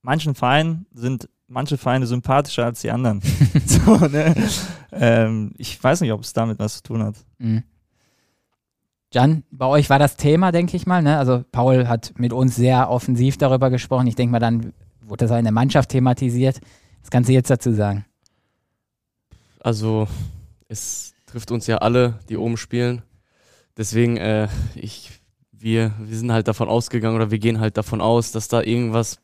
[0.02, 3.20] manchen Vereinen sind manche Vereine sympathischer als die anderen.
[3.66, 4.34] so, ne?
[4.92, 7.16] ähm, ich weiß nicht, ob es damit was zu tun hat.
[7.38, 7.62] mh.
[9.12, 11.18] Jan, bei euch war das Thema, denke ich mal, ne?
[11.18, 14.06] Also Paul hat mit uns sehr offensiv darüber gesprochen.
[14.06, 16.60] Ich denke mal, dann wurde das auch in der Mannschaft thematisiert.
[17.00, 18.04] Was kannst du jetzt dazu sagen?
[19.58, 20.06] Also
[20.68, 23.02] es trifft uns ja alle, die oben spielen.
[23.76, 25.10] Deswegen, äh, ich,
[25.50, 29.18] wir, wir sind halt davon ausgegangen oder wir gehen halt davon aus, dass da irgendwas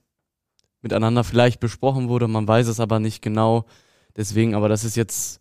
[0.86, 2.28] miteinander vielleicht besprochen wurde.
[2.28, 3.64] Man weiß es aber nicht genau.
[4.16, 5.40] Deswegen, aber das ist jetzt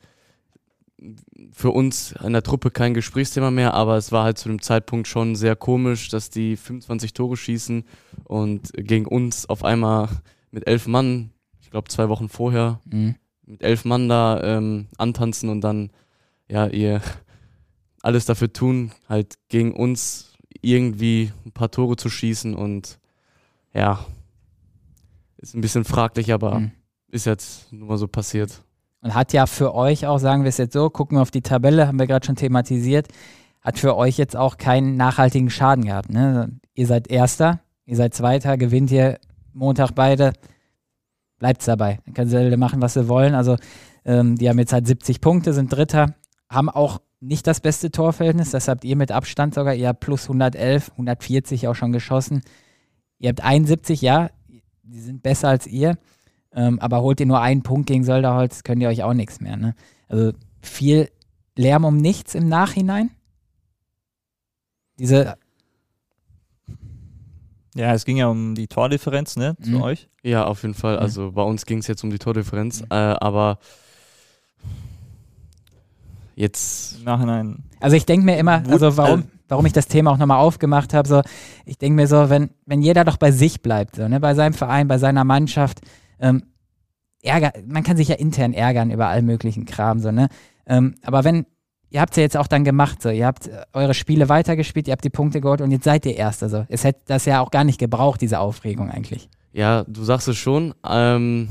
[1.52, 5.08] für uns in der Truppe kein Gesprächsthema mehr, aber es war halt zu dem Zeitpunkt
[5.08, 7.84] schon sehr komisch, dass die 25 Tore schießen
[8.24, 10.10] und gegen uns auf einmal
[10.52, 11.32] mit elf Mann,
[11.62, 13.16] ich glaube zwei Wochen vorher, Mhm.
[13.46, 15.92] mit elf Mann da ähm, antanzen und dann
[16.50, 17.02] ja ihr
[18.02, 22.98] alles dafür tun, halt gegen uns irgendwie ein paar Tore zu schießen und
[23.74, 24.06] ja,
[25.38, 26.72] ist ein bisschen fraglich, aber Mhm.
[27.10, 28.62] ist jetzt nur mal so passiert.
[29.02, 31.42] Und hat ja für euch auch, sagen wir es jetzt so, gucken wir auf die
[31.42, 33.08] Tabelle, haben wir gerade schon thematisiert,
[33.62, 36.10] hat für euch jetzt auch keinen nachhaltigen Schaden gehabt.
[36.10, 36.60] Ne?
[36.74, 39.20] Ihr seid Erster, ihr seid Zweiter, gewinnt ihr
[39.54, 40.34] Montag beide,
[41.40, 42.00] bleibt's dabei.
[42.06, 43.36] Dann können sie machen, was sie wollen.
[43.36, 43.58] Also
[44.06, 46.16] ähm, die haben jetzt halt 70 Punkte, sind Dritter,
[46.50, 50.24] haben auch nicht das beste Torverhältnis, das habt ihr mit Abstand sogar, ihr habt plus
[50.24, 52.42] 111, 140 auch schon geschossen.
[53.18, 54.30] Ihr habt 71, ja,
[54.86, 55.98] die sind besser als ihr.
[56.54, 59.58] Ähm, aber holt ihr nur einen Punkt gegen Sölderholz, könnt ihr euch auch nichts mehr.
[59.58, 59.76] Ne?
[60.08, 61.10] Also viel
[61.58, 63.12] Lärm um nichts im Nachhinein.
[64.98, 65.36] Diese,
[67.76, 69.82] Ja, es ging ja um die Tordifferenz, ne, zu Mhm.
[69.82, 70.08] euch.
[70.24, 70.96] Ja, auf jeden Fall.
[70.96, 71.02] Mhm.
[71.02, 72.88] Also bei uns ging es jetzt um die Tordifferenz, Mhm.
[72.90, 73.60] äh, aber
[76.36, 77.64] jetzt, Im Nachhinein.
[77.82, 80.94] also ich denke mir immer, also warum, äh, warum ich das Thema auch nochmal aufgemacht
[80.94, 81.22] habe, so,
[81.66, 84.54] ich denke mir so, wenn, wenn jeder doch bei sich bleibt, so, ne, bei seinem
[84.54, 85.82] Verein, bei seiner Mannschaft,
[86.20, 86.44] ähm,
[87.22, 90.30] Ärger, man kann sich ja intern ärgern über all möglichen Kram, so, ne?
[90.68, 91.46] Ähm, aber wenn,
[91.90, 94.88] ihr habt es ja jetzt auch dann gemacht, so, ihr habt äh, eure Spiele weitergespielt,
[94.88, 96.66] ihr habt die Punkte geholt und jetzt seid ihr Erster, so.
[96.70, 99.30] Es hätte das ja auch gar nicht gebraucht, diese Aufregung eigentlich.
[99.54, 101.50] ja, du sagst es schon, ähm,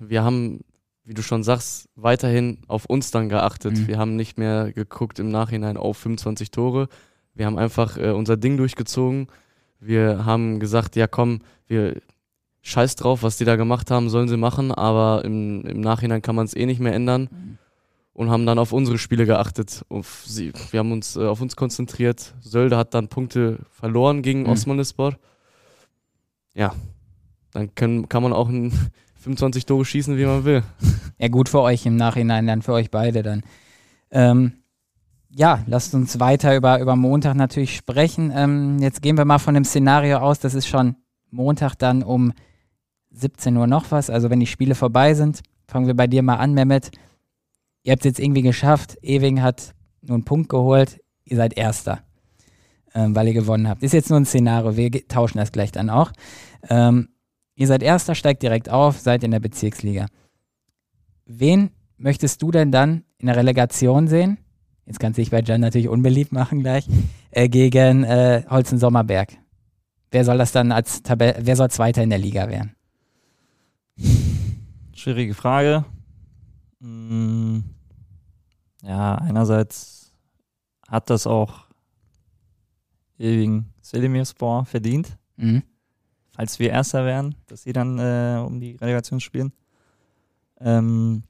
[0.00, 0.60] wir haben,
[1.04, 3.78] wie du schon sagst, weiterhin auf uns dann geachtet.
[3.78, 3.88] Mhm.
[3.88, 6.88] Wir haben nicht mehr geguckt im Nachhinein auf 25 Tore.
[7.34, 9.28] Wir haben einfach äh, unser Ding durchgezogen.
[9.80, 12.00] Wir haben gesagt, ja komm, wir
[12.62, 16.34] scheiß drauf, was die da gemacht haben, sollen sie machen, aber im, im Nachhinein kann
[16.34, 17.58] man es eh nicht mehr ändern.
[18.14, 19.84] und haben dann auf unsere Spiele geachtet.
[20.24, 22.32] Sie, wir haben uns äh, auf uns konzentriert.
[22.40, 24.50] Sölde hat dann Punkte verloren gegen Mhm.
[24.50, 25.16] Osmanlispor.
[26.54, 26.74] Ja,
[27.52, 28.70] dann können, kann man auch ein
[29.16, 30.62] 25 Tore schießen, wie man will.
[31.18, 33.42] Ja, gut für euch im Nachhinein, dann für euch beide dann.
[34.10, 34.52] Ähm,
[35.36, 38.32] ja, lasst uns weiter über, über Montag natürlich sprechen.
[38.34, 40.96] Ähm, jetzt gehen wir mal von dem Szenario aus, das ist schon
[41.30, 42.32] Montag dann um
[43.10, 44.10] 17 Uhr noch was.
[44.10, 46.90] Also wenn die Spiele vorbei sind, fangen wir bei dir mal an, Mehmet.
[47.82, 48.96] Ihr habt es jetzt irgendwie geschafft.
[49.02, 51.00] Ewing hat nur einen Punkt geholt.
[51.24, 52.00] Ihr seid Erster,
[52.94, 53.82] ähm, weil ihr gewonnen habt.
[53.82, 54.76] Ist jetzt nur ein Szenario.
[54.76, 56.12] Wir tauschen das gleich dann auch.
[56.68, 57.08] Ähm,
[57.56, 60.06] ihr seid Erster, steigt direkt auf, seid in der Bezirksliga.
[61.26, 64.38] Wen möchtest du denn dann in der Relegation sehen?
[64.86, 66.86] Jetzt kannst du dich bei Jan natürlich unbeliebt machen gleich.
[67.30, 69.36] Äh, gegen äh, Holzen-Sommerberg.
[70.10, 72.74] Wer soll das dann als Tabelle, wer soll Zweiter in der Liga werden?
[74.94, 75.84] Schwierige Frage.
[76.80, 77.60] Mm,
[78.82, 80.12] Ja, einerseits
[80.88, 81.66] hat das auch
[83.18, 85.62] ewigen Selimirspor verdient, Mhm.
[86.32, 89.52] falls wir Erster wären, dass sie dann äh, um die Relegation spielen.
[90.60, 91.22] Ähm,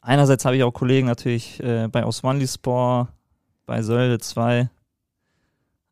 [0.00, 3.08] einerseits habe ich auch Kollegen natürlich äh, bei Osmanlispor,
[3.66, 4.68] bei Sölde 2,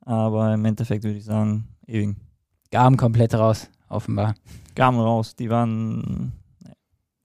[0.01, 2.17] aber im Endeffekt würde ich sagen, Ewing.
[2.71, 4.35] Garm komplett raus, offenbar.
[4.75, 6.33] Gamen raus, die waren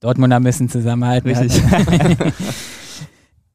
[0.00, 1.30] Dortmunder müssen zusammenhalten.
[1.30, 1.62] Richtig.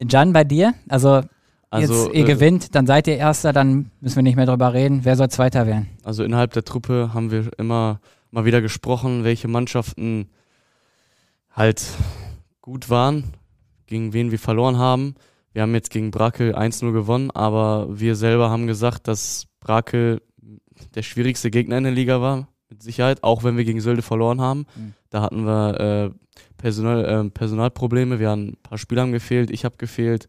[0.09, 0.73] Jan, bei dir?
[0.87, 1.21] Also,
[1.69, 4.73] Also, jetzt ihr äh, gewinnt, dann seid ihr Erster, dann müssen wir nicht mehr drüber
[4.73, 5.01] reden.
[5.03, 5.89] Wer soll Zweiter werden?
[6.03, 7.99] Also innerhalb der Truppe haben wir immer
[8.31, 10.29] mal wieder gesprochen, welche Mannschaften
[11.51, 11.83] halt
[12.67, 13.23] gut waren,
[13.86, 15.15] gegen wen wir verloren haben.
[15.53, 20.21] Wir haben jetzt gegen Brakel 1-0 gewonnen, aber wir selber haben gesagt, dass Brakel
[20.93, 24.41] der schwierigste Gegner in der Liga war, mit Sicherheit, auch wenn wir gegen Sölde verloren
[24.41, 24.65] haben.
[24.75, 24.93] Mhm.
[25.10, 29.63] Da hatten wir äh, Personal, äh, Personalprobleme, wir haben ein paar Spieler haben gefehlt, ich
[29.63, 30.27] habe gefehlt,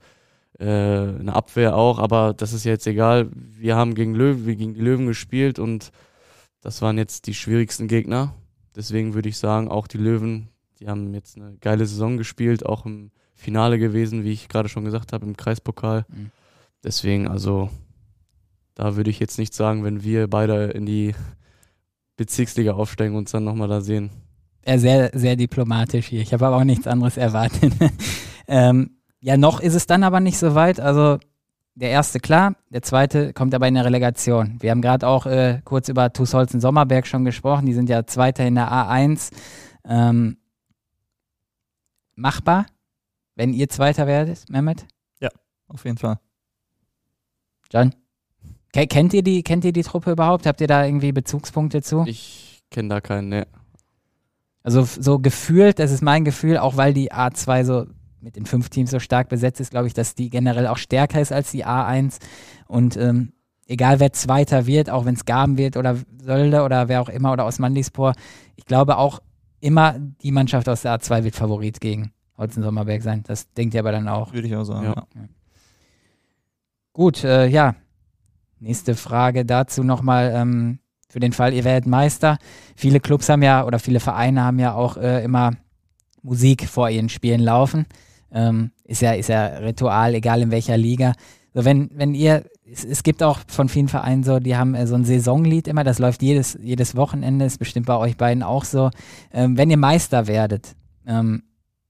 [0.61, 3.31] äh, eine Abwehr auch, aber das ist ja jetzt egal.
[3.33, 5.91] Wir haben gegen Löwen, wir gegen die Löwen gespielt und
[6.61, 8.33] das waren jetzt die schwierigsten Gegner.
[8.77, 12.87] Deswegen würde ich sagen, auch die Löwen, die haben jetzt eine geile Saison gespielt, auch
[12.87, 16.05] im Finale gewesen, wie ich gerade schon gesagt habe, im Kreispokal.
[16.09, 16.31] Mhm.
[16.85, 17.71] Deswegen, also,
[18.75, 21.15] da würde ich jetzt nicht sagen, wenn wir beide in die
[22.17, 24.11] Bezirksliga aufsteigen und uns dann nochmal da sehen.
[24.63, 26.21] Äh, sehr, sehr diplomatisch hier.
[26.21, 27.73] Ich habe aber auch nichts anderes erwartet.
[28.49, 30.81] ähm, ja, noch ist es dann aber nicht so weit.
[30.81, 31.19] Also
[31.75, 34.57] der erste klar, der zweite kommt aber in der Relegation.
[34.61, 37.67] Wir haben gerade auch äh, kurz über Tusholzen Sommerberg schon gesprochen.
[37.67, 39.31] Die sind ja Zweiter in der A1.
[39.89, 40.39] Ähm,
[42.19, 42.67] machbar,
[43.37, 44.87] wenn ihr Zweiter werdet, Mehmet?
[45.71, 46.19] auf jeden Fall.
[47.71, 47.95] John?
[48.73, 50.47] Ke- Kennt ihr, die, kennt ihr die Truppe überhaupt?
[50.47, 52.05] Habt ihr da irgendwie Bezugspunkte zu?
[52.07, 53.47] Ich kenne da keinen, ne.
[54.63, 57.87] Also so gefühlt, das ist mein Gefühl, auch weil die A2 so
[58.21, 61.21] mit den fünf Teams so stark besetzt ist, glaube ich, dass die generell auch stärker
[61.21, 62.19] ist als die A1.
[62.67, 63.33] Und ähm,
[63.67, 67.33] egal wer Zweiter wird, auch wenn es Gaben wird oder Sölde oder wer auch immer
[67.33, 68.15] oder Osmanlispor,
[68.57, 69.21] ich glaube auch
[69.61, 73.23] immer die Mannschaft aus der A2 wird Favorit gegen Holzen Sommerberg sein.
[73.27, 74.33] Das denkt ihr aber dann auch.
[74.33, 74.85] Würde ich auch sagen.
[74.85, 75.07] Ja.
[75.15, 75.29] Ja.
[76.93, 77.75] Gut, äh, ja.
[78.61, 80.33] Nächste Frage dazu nochmal.
[80.35, 80.79] Ähm,
[81.11, 82.39] für den Fall, ihr werdet Meister.
[82.77, 85.53] Viele Clubs haben ja oder viele Vereine haben ja auch äh, immer
[86.23, 87.87] Musik vor ihren Spielen laufen.
[88.31, 91.15] Ähm, ist ja, ist ja Ritual, egal in welcher Liga.
[91.55, 94.87] So, wenn, wenn ihr, es, es gibt auch von vielen Vereinen so, die haben äh,
[94.87, 98.65] so ein Saisonlied immer, das läuft jedes, jedes Wochenende, ist bestimmt bei euch beiden auch
[98.65, 98.91] so.
[99.33, 100.75] Ähm, wenn ihr Meister werdet,
[101.07, 101.43] ähm,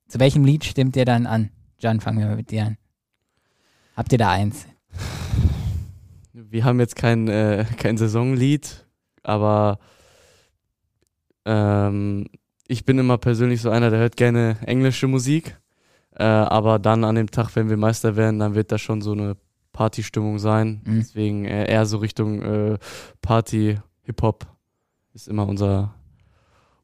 [0.09, 1.51] zu welchem Lied stimmt ihr dann an?
[1.79, 2.77] John, fangen wir mit dir an.
[3.97, 4.67] Habt ihr da eins?
[6.33, 8.87] Wir haben jetzt kein, äh, kein Saisonlied,
[9.23, 9.79] aber
[11.45, 12.27] ähm,
[12.69, 15.59] ich bin immer persönlich so einer, der hört gerne englische Musik.
[16.14, 19.12] Äh, aber dann an dem Tag, wenn wir Meister werden, dann wird das schon so
[19.12, 19.37] eine
[19.79, 20.81] Partystimmung sein.
[20.85, 20.99] Mhm.
[20.99, 22.79] Deswegen äh, eher so Richtung äh,
[23.23, 24.45] Party, Hip-Hop
[25.14, 25.95] ist immer unser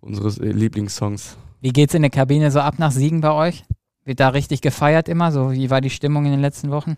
[0.01, 1.37] unseres äh, Lieblingssongs.
[1.61, 3.65] Wie geht's in der Kabine so ab nach Siegen bei euch?
[4.05, 5.33] Wird da richtig gefeiert immer?
[5.33, 6.97] So, wie war die Stimmung in den letzten Wochen?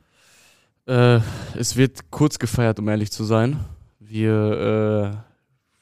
[0.86, 1.20] Äh,
[1.58, 3.64] es wird kurz gefeiert, um ehrlich zu sein.
[3.98, 5.16] Wir äh,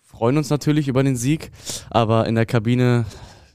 [0.00, 1.50] freuen uns natürlich über den Sieg,
[1.90, 3.05] aber in der Kabine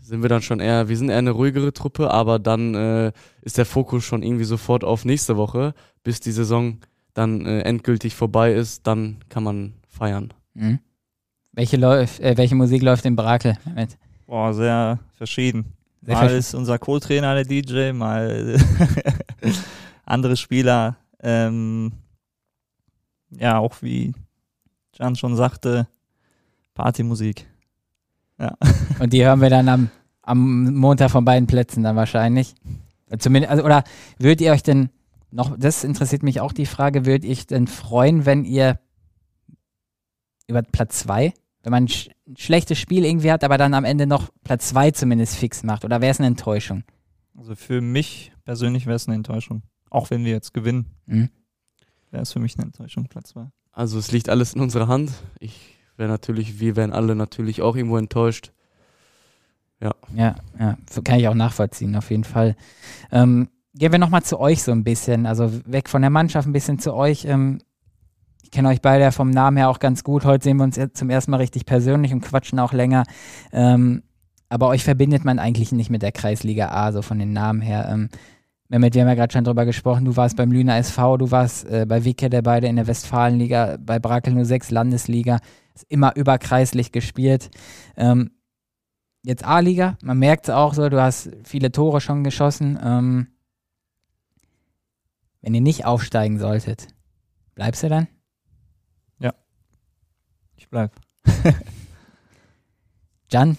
[0.10, 3.60] sind wir dann schon eher, wir sind eher eine ruhigere Truppe, aber dann äh, ist
[3.60, 6.80] der Fokus schon irgendwie sofort auf nächste Woche, bis die Saison
[7.14, 10.34] dann äh, endgültig vorbei ist, dann kann man feiern.
[10.56, 10.80] Mhm.
[11.52, 13.98] Welche, läuft, äh, welche Musik läuft in Brakel mit?
[14.26, 15.74] Boah, sehr verschieden.
[16.02, 18.58] Sehr mal ist unser Co-Trainer der DJ, mal
[20.06, 20.98] andere Spieler.
[21.22, 21.92] Ähm,
[23.30, 24.14] ja, auch wie
[24.94, 25.88] Jan schon sagte,
[26.74, 27.46] Partymusik.
[28.40, 28.58] Ja.
[29.00, 29.90] Und die hören wir dann am,
[30.30, 32.54] am Montag von beiden Plätzen dann wahrscheinlich.
[33.18, 33.84] Zumindest, also, oder
[34.20, 34.90] würdet ihr euch denn
[35.32, 38.80] noch, das interessiert mich auch die Frage, würdet ihr euch denn freuen, wenn ihr
[40.48, 43.86] über Platz 2, wenn man ein, sch ein, schlechtes Spiel irgendwie hat, aber dann am
[43.86, 45.84] Ende noch Platz 2 zumindest fix macht?
[45.84, 46.84] Oder wäre es eine Enttäuschung?
[47.36, 49.64] Also für mich persönlich wäre es eine Enttäuschung.
[49.90, 51.30] Auch wenn wir jetzt gewinnen, mhm.
[52.12, 53.48] wäre es für mich eine Enttäuschung, Platz 2.
[53.72, 55.12] Also es liegt alles in unserer Hand.
[55.40, 58.52] Ich wäre natürlich, wir wären alle natürlich auch irgendwo enttäuscht.
[59.82, 59.92] Ja.
[60.16, 62.56] Ja, ja, kann ich auch nachvollziehen, auf jeden Fall.
[63.12, 66.54] Ähm, gehen wir nochmal zu euch so ein bisschen, also weg von der Mannschaft ein
[66.54, 67.26] bisschen zu euch.
[67.26, 67.60] Ähm,
[68.44, 70.26] ich kenne euch beide ja vom Namen her auch ganz gut.
[70.26, 73.04] Heute sehen wir uns zum ersten Mal richtig persönlich und quatschen auch länger.
[73.54, 74.04] Ähm,
[74.50, 77.88] aber euch verbindet man eigentlich nicht mit der Kreisliga A, so von den Namen her.
[77.92, 78.10] Ähm,
[78.68, 81.68] Mehmet, wir haben ja gerade schon drüber gesprochen, du warst beim Lüner SV, du warst
[81.70, 85.40] äh, bei Wicke, der beide in der Westfalenliga, bei Brakel 06 Landesliga
[85.88, 87.50] immer überkreislich gespielt.
[87.98, 88.32] Ähm,
[89.24, 92.80] jetzt A-Liga, man merkt es auch so, du hast viele Tore schon geschossen.
[92.82, 93.28] Ähm,
[95.42, 96.88] wenn ihr nicht aufsteigen solltet,
[97.56, 98.08] bleibst du dann?
[99.20, 99.34] Ja,
[100.56, 100.92] ich bleib.
[103.32, 103.58] Jan,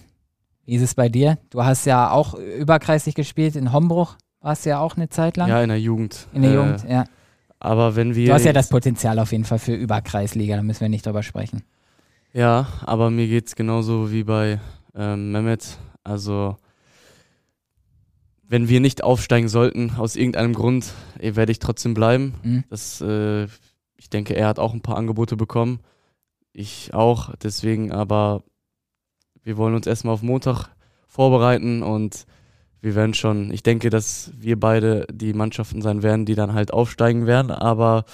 [0.65, 1.39] wie ist es bei dir?
[1.51, 5.49] Du hast ja auch überkreislich gespielt in Hombruch, warst du ja auch eine Zeit lang.
[5.49, 6.27] Ja, in der Jugend.
[6.33, 7.05] In der äh, Jugend, ja.
[7.61, 8.29] Aber wenn wir.
[8.29, 11.23] Du hast ja das Potenzial auf jeden Fall für Überkreisliga, da müssen wir nicht drüber
[11.23, 11.63] sprechen.
[12.33, 14.59] Ja, aber mir geht es genauso wie bei
[14.95, 15.79] ähm, Mehmet.
[16.05, 16.57] Also,
[18.43, 22.35] wenn wir nicht aufsteigen sollten, aus irgendeinem Grund, eh, werde ich trotzdem bleiben.
[22.43, 22.65] Mhm.
[22.69, 23.45] Das, äh,
[23.97, 25.81] ich denke, er hat auch ein paar Angebote bekommen.
[26.53, 27.35] Ich auch.
[27.37, 28.43] Deswegen, aber
[29.43, 30.69] wir wollen uns erstmal auf Montag
[31.07, 32.27] vorbereiten und
[32.81, 36.73] wir werden schon, ich denke, dass wir beide die Mannschaften sein werden, die dann halt
[36.73, 38.05] aufsteigen werden, aber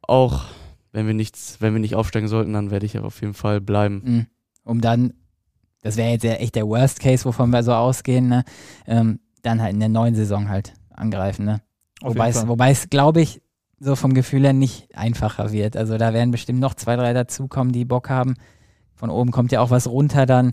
[0.00, 0.44] auch
[0.92, 4.02] wenn wir nichts, wenn wir nicht aufsteigen sollten, dann werde ich auf jeden Fall bleiben.
[4.04, 4.26] Mhm.
[4.64, 5.14] Um dann,
[5.82, 8.44] das wäre jetzt ja echt der Worst Case, wovon wir so ausgehen, ne?
[8.86, 11.60] Ähm, dann halt in der neuen Saison halt angreifen, ne?
[12.48, 13.42] wobei es, glaube ich,
[13.78, 15.76] so vom Gefühl her nicht einfacher wird.
[15.76, 18.34] Also da werden bestimmt noch zwei, drei dazukommen, die Bock haben.
[18.94, 20.52] Von oben kommt ja auch was runter dann.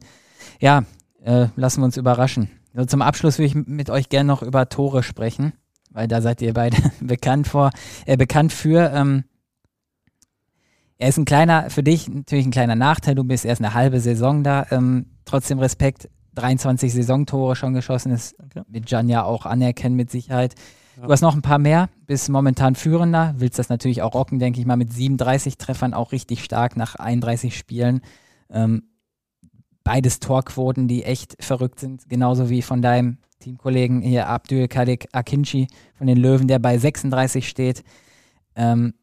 [0.60, 0.84] Ja,
[1.24, 2.50] äh, lassen wir uns überraschen.
[2.74, 5.54] Also zum Abschluss würde ich mit euch gerne noch über Tore sprechen,
[5.92, 7.70] weil da seid ihr beide bekannt vor,
[8.06, 8.92] äh, bekannt für.
[8.94, 9.26] Ähm,
[10.98, 13.16] er ist ein kleiner, für dich natürlich ein kleiner Nachteil.
[13.16, 14.66] Du bist erst eine halbe Saison da.
[14.72, 16.10] Ähm, trotzdem Respekt.
[16.36, 18.12] 23 Saisontore schon geschossen.
[18.12, 18.62] Das okay.
[18.68, 20.56] wird Jan ja auch anerkennen mit Sicherheit.
[20.98, 21.06] Ja.
[21.06, 23.34] Du hast noch ein paar mehr, bist momentan Führender.
[23.38, 26.96] Willst das natürlich auch rocken, denke ich mal, mit 37 Treffern auch richtig stark nach
[26.96, 28.02] 31 Spielen.
[28.50, 28.84] Ähm,
[29.84, 32.10] beides Torquoten, die echt verrückt sind.
[32.10, 37.48] Genauso wie von deinem Teamkollegen hier Abdul Kadik Akinci von den Löwen, der bei 36
[37.48, 37.84] steht.
[38.56, 38.94] Ähm,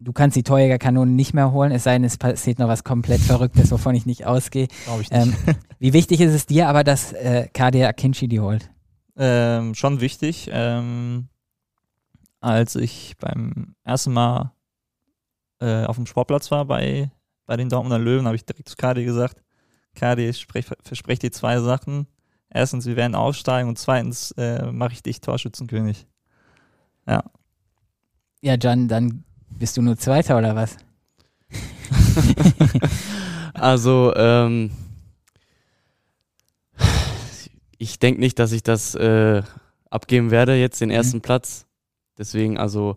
[0.00, 3.20] du kannst die Torjägerkanone nicht mehr holen, es sei denn, es passiert noch was komplett
[3.20, 4.68] Verrücktes, wovon ich nicht ausgehe.
[4.84, 5.22] Glaube ich nicht.
[5.22, 5.34] Ähm,
[5.78, 8.70] wie wichtig ist es dir aber, dass äh, Kadir Akinci die holt?
[9.16, 10.50] Ähm, schon wichtig.
[10.52, 11.28] Ähm,
[12.40, 14.52] als ich beim ersten Mal
[15.60, 17.10] äh, auf dem Sportplatz war bei,
[17.46, 19.42] bei den Dortmunder Löwen, habe ich direkt zu Kadi gesagt,
[19.94, 22.06] Kadi, ich verspreche dir zwei Sachen.
[22.50, 26.06] Erstens, wir werden aufsteigen und zweitens äh, mache ich dich Torschützenkönig.
[27.06, 27.24] Ja.
[28.42, 29.24] Ja, Jan, dann
[29.58, 30.76] Bist du nur Zweiter oder was?
[33.54, 34.70] also, ähm,
[37.78, 39.42] ich denke nicht, dass ich das äh,
[39.88, 40.94] abgeben werde, jetzt den mhm.
[40.94, 41.22] ersten mhm.
[41.22, 41.66] Platz.
[42.18, 42.96] Deswegen, also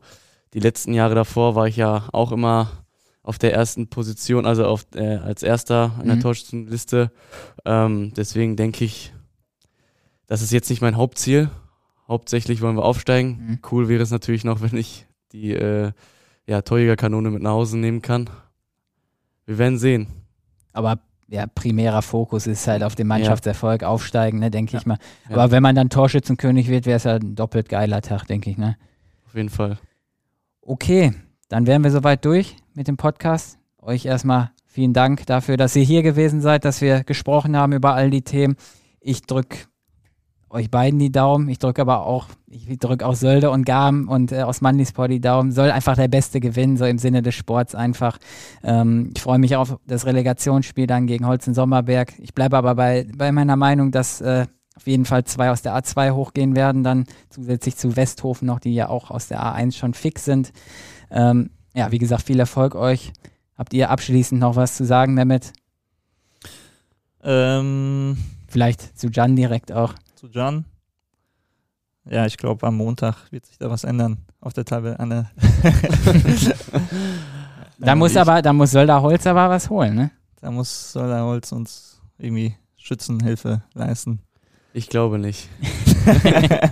[0.54, 2.84] die letzten Jahre davor war ich ja auch immer
[3.22, 6.22] auf der ersten Position, also auf, äh, als erster an der mhm.
[6.22, 7.12] Torschützenliste.
[7.64, 9.14] Ähm, deswegen denke ich,
[10.28, 11.50] das ist jetzt nicht mein Hauptziel.
[12.08, 13.30] Hauptsächlich wollen wir aufsteigen.
[13.30, 13.60] Mhm.
[13.72, 15.92] Cool wäre es natürlich noch, wenn ich die äh,
[16.50, 18.28] ja, Torjägerkanone mit nach Hause nehmen kann.
[19.46, 20.08] Wir werden sehen.
[20.74, 23.88] Aber ja, primärer Fokus ist halt auf den Mannschaftserfolg, ja.
[23.88, 24.80] aufsteigen, ne, denke ja.
[24.80, 24.98] ich mal.
[25.28, 25.52] Aber ja.
[25.52, 28.78] wenn man dann Torschützenkönig wird, wäre es ja ein doppelt geiler Tag, denke ich, ne?
[29.28, 29.78] Auf jeden Fall.
[30.62, 31.14] Okay,
[31.50, 33.60] dann wären wir soweit durch mit dem Podcast.
[33.80, 37.94] Euch erstmal vielen Dank dafür, dass ihr hier gewesen seid, dass wir gesprochen haben über
[37.94, 38.56] all die Themen.
[39.00, 39.68] Ich drücke
[40.50, 41.50] euch beiden die Daumen.
[41.50, 45.22] Ich drücke aber auch, ich drücke auch Sölde und Garm und äh, aus Mandispor die
[45.22, 45.52] Daumen.
[45.52, 48.18] Soll einfach der Beste gewinnen, so im Sinne des Sports einfach.
[48.64, 52.14] Ähm, ich freue mich auf das Relegationsspiel dann gegen Holzen Sommerberg.
[52.20, 55.76] Ich bleibe aber bei, bei meiner Meinung, dass äh, auf jeden Fall zwei aus der
[55.76, 59.94] A2 hochgehen werden, dann zusätzlich zu Westhofen noch, die ja auch aus der A1 schon
[59.94, 60.52] fix sind.
[61.12, 63.12] Ähm, ja, wie gesagt, viel Erfolg euch.
[63.58, 65.52] Habt ihr abschließend noch was zu sagen, Mehmet?
[67.22, 68.18] Ähm,
[68.50, 70.66] Vielleicht zu Jan direkt auch zu John.
[72.04, 74.98] Ja, ich glaube, am Montag wird sich da was ändern auf der Tabelle.
[77.78, 80.12] da muss aber, da muss Sölder Holz aber was holen, ne?
[80.42, 84.20] Da muss Sölder Holz uns irgendwie Schützenhilfe leisten.
[84.74, 85.48] Ich glaube nicht.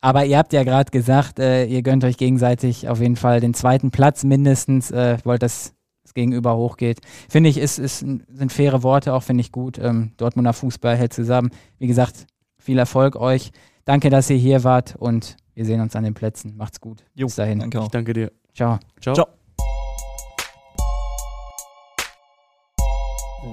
[0.00, 3.54] aber ihr habt ja gerade gesagt, äh, ihr gönnt euch gegenseitig auf jeden Fall den
[3.54, 4.92] zweiten Platz mindestens.
[4.92, 5.74] Äh, wollt das
[6.14, 7.00] Gegenüber hochgeht.
[7.28, 9.78] Finde ich, ist, ist, sind faire Worte, auch finde ich gut.
[9.78, 11.50] Ähm, Dortmunder Fußball hält zusammen.
[11.78, 12.26] Wie gesagt,
[12.58, 13.52] viel Erfolg euch.
[13.84, 16.56] Danke, dass ihr hier wart und wir sehen uns an den Plätzen.
[16.56, 17.04] Macht's gut.
[17.14, 17.60] Jo, Bis dahin.
[17.60, 17.86] Danke auch.
[17.86, 18.30] Ich danke dir.
[18.54, 18.78] Ciao.
[19.00, 19.14] Ciao.
[19.14, 19.26] Ciao.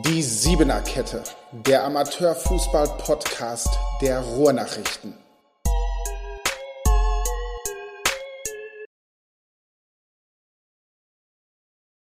[0.07, 5.24] Die Siebener Kette, der Amateurfußball-Podcast der Ruhrnachrichten.